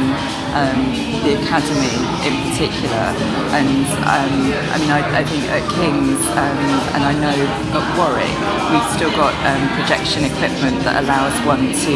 [0.53, 0.77] um,
[1.25, 1.97] the academy
[2.29, 3.09] in particular.
[3.57, 4.35] And um,
[4.73, 6.61] I mean, I, I think at King's um,
[6.93, 7.37] and I know
[7.73, 8.37] at Warwick,
[8.69, 11.95] we've still got um, projection equipment that allows one to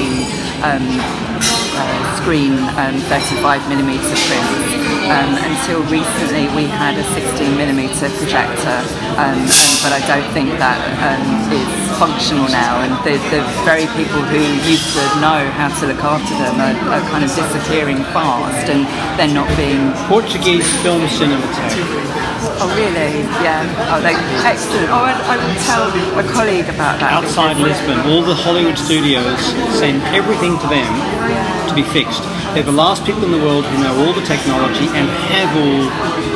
[0.64, 8.78] uh, screen um, 35 millimeter prints Um, until recently, we had a 16 millimeter projector,
[9.18, 11.66] um, and, but I don't think that um, is
[11.98, 12.78] functional now.
[12.86, 14.38] And the, the very people who
[14.70, 18.86] used to know how to look after them are, are kind of disappearing fast, and
[19.18, 21.90] they're not being Portuguese film cinematheque.
[22.62, 23.26] Oh really?
[23.42, 23.66] Yeah.
[23.90, 24.14] Oh, they
[24.46, 24.94] excellent.
[24.94, 27.12] Oh, I, I will tell a colleague about that.
[27.12, 29.42] Outside Lisbon, all the Hollywood studios
[29.74, 30.88] send everything to them
[31.68, 32.22] to be fixed.
[32.55, 35.86] They're the last people in the world who know all the technology and have all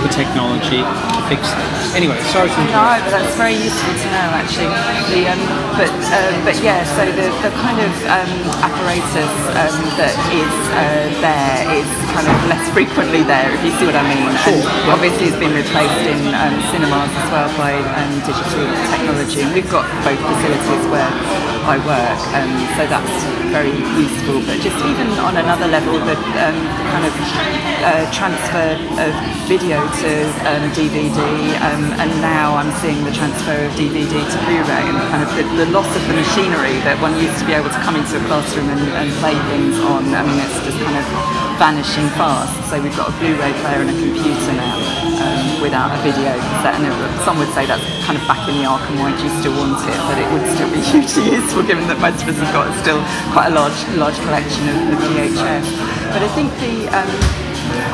[0.07, 1.91] the technology to fix things.
[1.99, 3.03] Anyway, sorry to No, interrupt.
[3.11, 4.71] but that's very useful to know actually.
[5.11, 5.43] The, um,
[5.75, 8.31] but uh, but yeah, so the, the kind of um,
[8.63, 13.87] apparatus um, that is uh, there is kind of less frequently there, if you see
[13.87, 14.23] what I mean.
[14.23, 14.63] And
[14.95, 19.43] obviously, it's been replaced in um, cinemas as well by um, digital technology.
[19.43, 21.11] And we've got both facilities where
[21.65, 23.17] I work, um, so that's
[23.49, 24.45] very useful.
[24.45, 26.59] But just even on another level, the um,
[26.93, 27.15] kind of
[27.81, 29.13] uh, transfer of
[29.49, 30.11] video to
[30.45, 31.17] um, DVD,
[31.65, 35.65] um, and now I'm seeing the transfer of DVD to Blu-ray, and kind of the,
[35.65, 38.23] the loss of the machinery that one used to be able to come into a
[38.29, 40.13] classroom and, and play things on.
[40.13, 41.07] I mean, it's just kind of
[41.57, 42.53] vanishing fast.
[42.69, 44.77] So we've got a Blu-ray player and a computer now
[45.25, 45.34] um,
[45.65, 46.77] without a video cassette.
[46.77, 49.01] And it- some would say that's kind of back in the Arkham.
[49.01, 49.97] Why do you still want it?
[50.05, 53.01] But it would still be hugely useful given that most of us have got still
[53.33, 55.67] quite a large large collection of, of VHS.
[56.13, 57.09] But I think the um,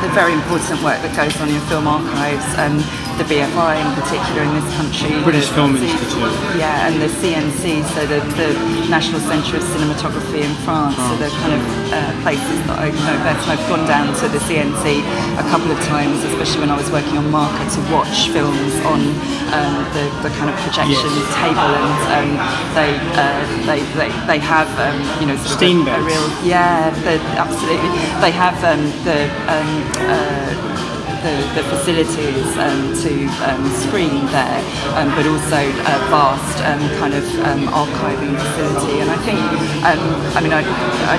[0.03, 2.75] the very important work that goes on in film archives, um,
[3.21, 6.33] the BFI in particular in this country, British the Film Institute.
[6.57, 8.49] yeah, and the CNC, so the, the
[8.89, 11.61] National Centre of Cinematography in France, so the kind of
[11.93, 13.45] uh, places that I know best.
[13.45, 15.05] I've gone down to the CNC
[15.37, 19.01] a couple of times, especially when I was working on Marker, to watch films on
[19.53, 21.29] um, the, the kind of projection Yes.
[21.37, 22.29] table, and um,
[22.73, 22.89] they,
[23.21, 26.89] uh, they they they have um, you know sort of a, a real yeah,
[27.37, 27.89] absolutely.
[28.17, 29.69] They have um, the um,
[30.09, 30.70] uh,
[31.21, 33.13] the, the facilities um, to
[33.45, 34.61] um, screen there,
[34.97, 38.99] um, but also a vast um, kind of um, archiving facility.
[39.01, 39.39] And I think,
[39.85, 40.01] um,
[40.35, 40.61] I mean, I,
[41.05, 41.17] I,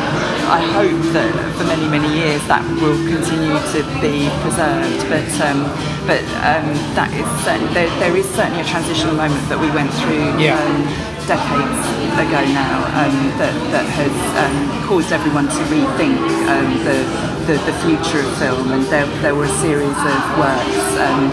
[0.59, 5.07] I hope that for many, many years that will continue to be preserved.
[5.09, 5.71] But um,
[6.03, 6.67] but um,
[6.99, 10.35] that is certainly, there, there is certainly a transitional moment that we went through.
[10.43, 10.59] Yeah.
[10.59, 11.87] Um, decades
[12.19, 16.19] ago now um, that, that has um, caused everyone to rethink
[16.51, 16.99] um, the,
[17.47, 21.27] the, the future of film and there, there were a series of works um,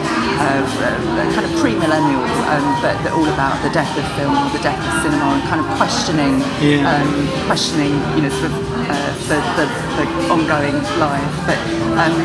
[0.57, 0.89] of, uh,
[1.35, 4.93] kind of pre-millennial um, but all about the death of film or the death of
[5.03, 6.87] cinema and kind of questioning Yeah.
[6.89, 7.11] um,
[7.45, 8.57] questioning you know sort of
[8.89, 9.65] uh, the, the,
[10.01, 11.59] the ongoing life but
[12.01, 12.15] um,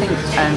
[0.00, 0.56] think um,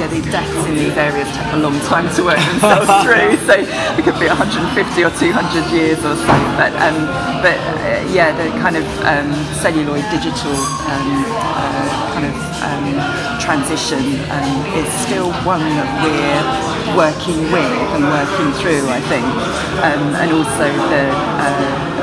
[0.00, 3.36] yeah, these deaths in these areas take a long time to work themselves through.
[3.44, 6.34] So it could be 150 or 200 years or so.
[6.56, 7.04] But um,
[7.44, 9.28] but uh, yeah, the kind of um,
[9.60, 10.56] celluloid digital
[10.88, 12.86] um, uh, kind of um,
[13.36, 18.88] transition um, is still one that we're working with and working through.
[18.88, 19.26] I think,
[19.84, 21.04] um, and also the.
[21.12, 21.98] Uh,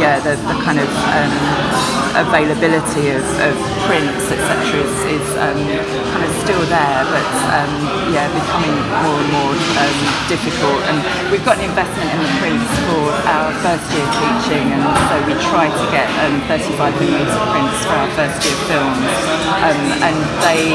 [0.00, 3.54] yeah, the, the kind of um, availability of, of
[3.86, 5.58] prints, etc., is, is um,
[6.10, 7.72] kind of still there, but um,
[8.10, 8.74] yeah, becoming
[9.06, 10.78] more and more um, difficult.
[10.90, 10.98] And
[11.30, 15.34] we've got an investment in the prints for our first year teaching, and so we
[15.50, 19.06] try to get um, 35 millimeter prints for our first year films,
[19.62, 20.74] um, and they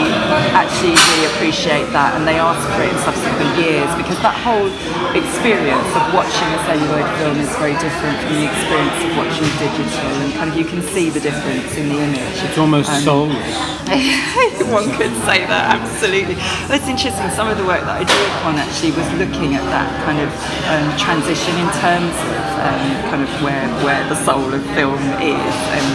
[0.55, 4.71] actually really appreciate that, and they ask for it in subsequent years because that whole
[5.11, 10.11] experience of watching a celluloid film is very different from the experience of watching digital,
[10.23, 12.37] and kind of you can see the difference in the image.
[12.45, 13.57] It's almost Um, soulless.
[14.65, 16.33] One could say that, absolutely.
[16.65, 19.61] Well, it's interesting, some of the work that I did on actually was looking at
[19.73, 20.29] that kind of
[20.73, 25.53] um, transition in terms of um, kind of where, where the soul of film is.
[25.77, 25.89] And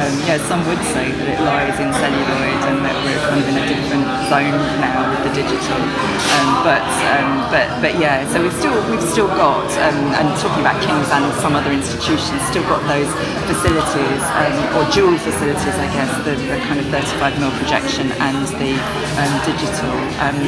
[0.00, 3.46] um, yeah, some would say that it lies in celluloid and that we're kind of
[3.48, 5.80] in a different zone now with the digital.
[5.80, 10.60] Um, but, um, but, but yeah, so we've still, we've still got, um, and talking
[10.60, 13.08] about King's and some other institutions, still got those
[13.48, 18.46] facilities, um, or dual facilities, I guess, the, the kind of 35 mil projection and
[18.62, 18.72] the
[19.18, 19.94] um, digital.
[20.22, 20.38] Um,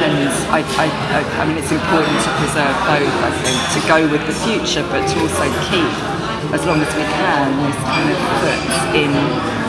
[0.00, 0.86] and I, I,
[1.40, 5.04] I, mean, it's important to preserve both, I think, to go with the future, but
[5.04, 5.92] to also keep,
[6.56, 8.62] as long as we can, this kind of foot
[8.96, 9.12] in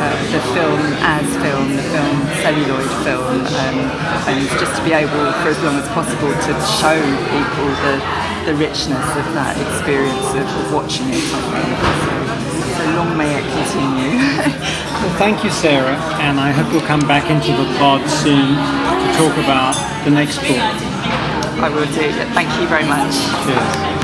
[0.01, 3.77] uh, the film as film, the film celluloid film, um,
[4.25, 7.95] and just to be able, for as long as possible, to show people the,
[8.47, 12.31] the richness of that experience of, watching it, I.
[12.81, 13.60] So, long may it continue.
[15.21, 19.37] Thank you, Sarah, and I hope you'll come back into the pod soon to talk
[19.37, 20.57] about the next book.
[21.61, 22.11] I will do.
[22.33, 23.13] Thank you very much.
[23.45, 24.00] Cheers.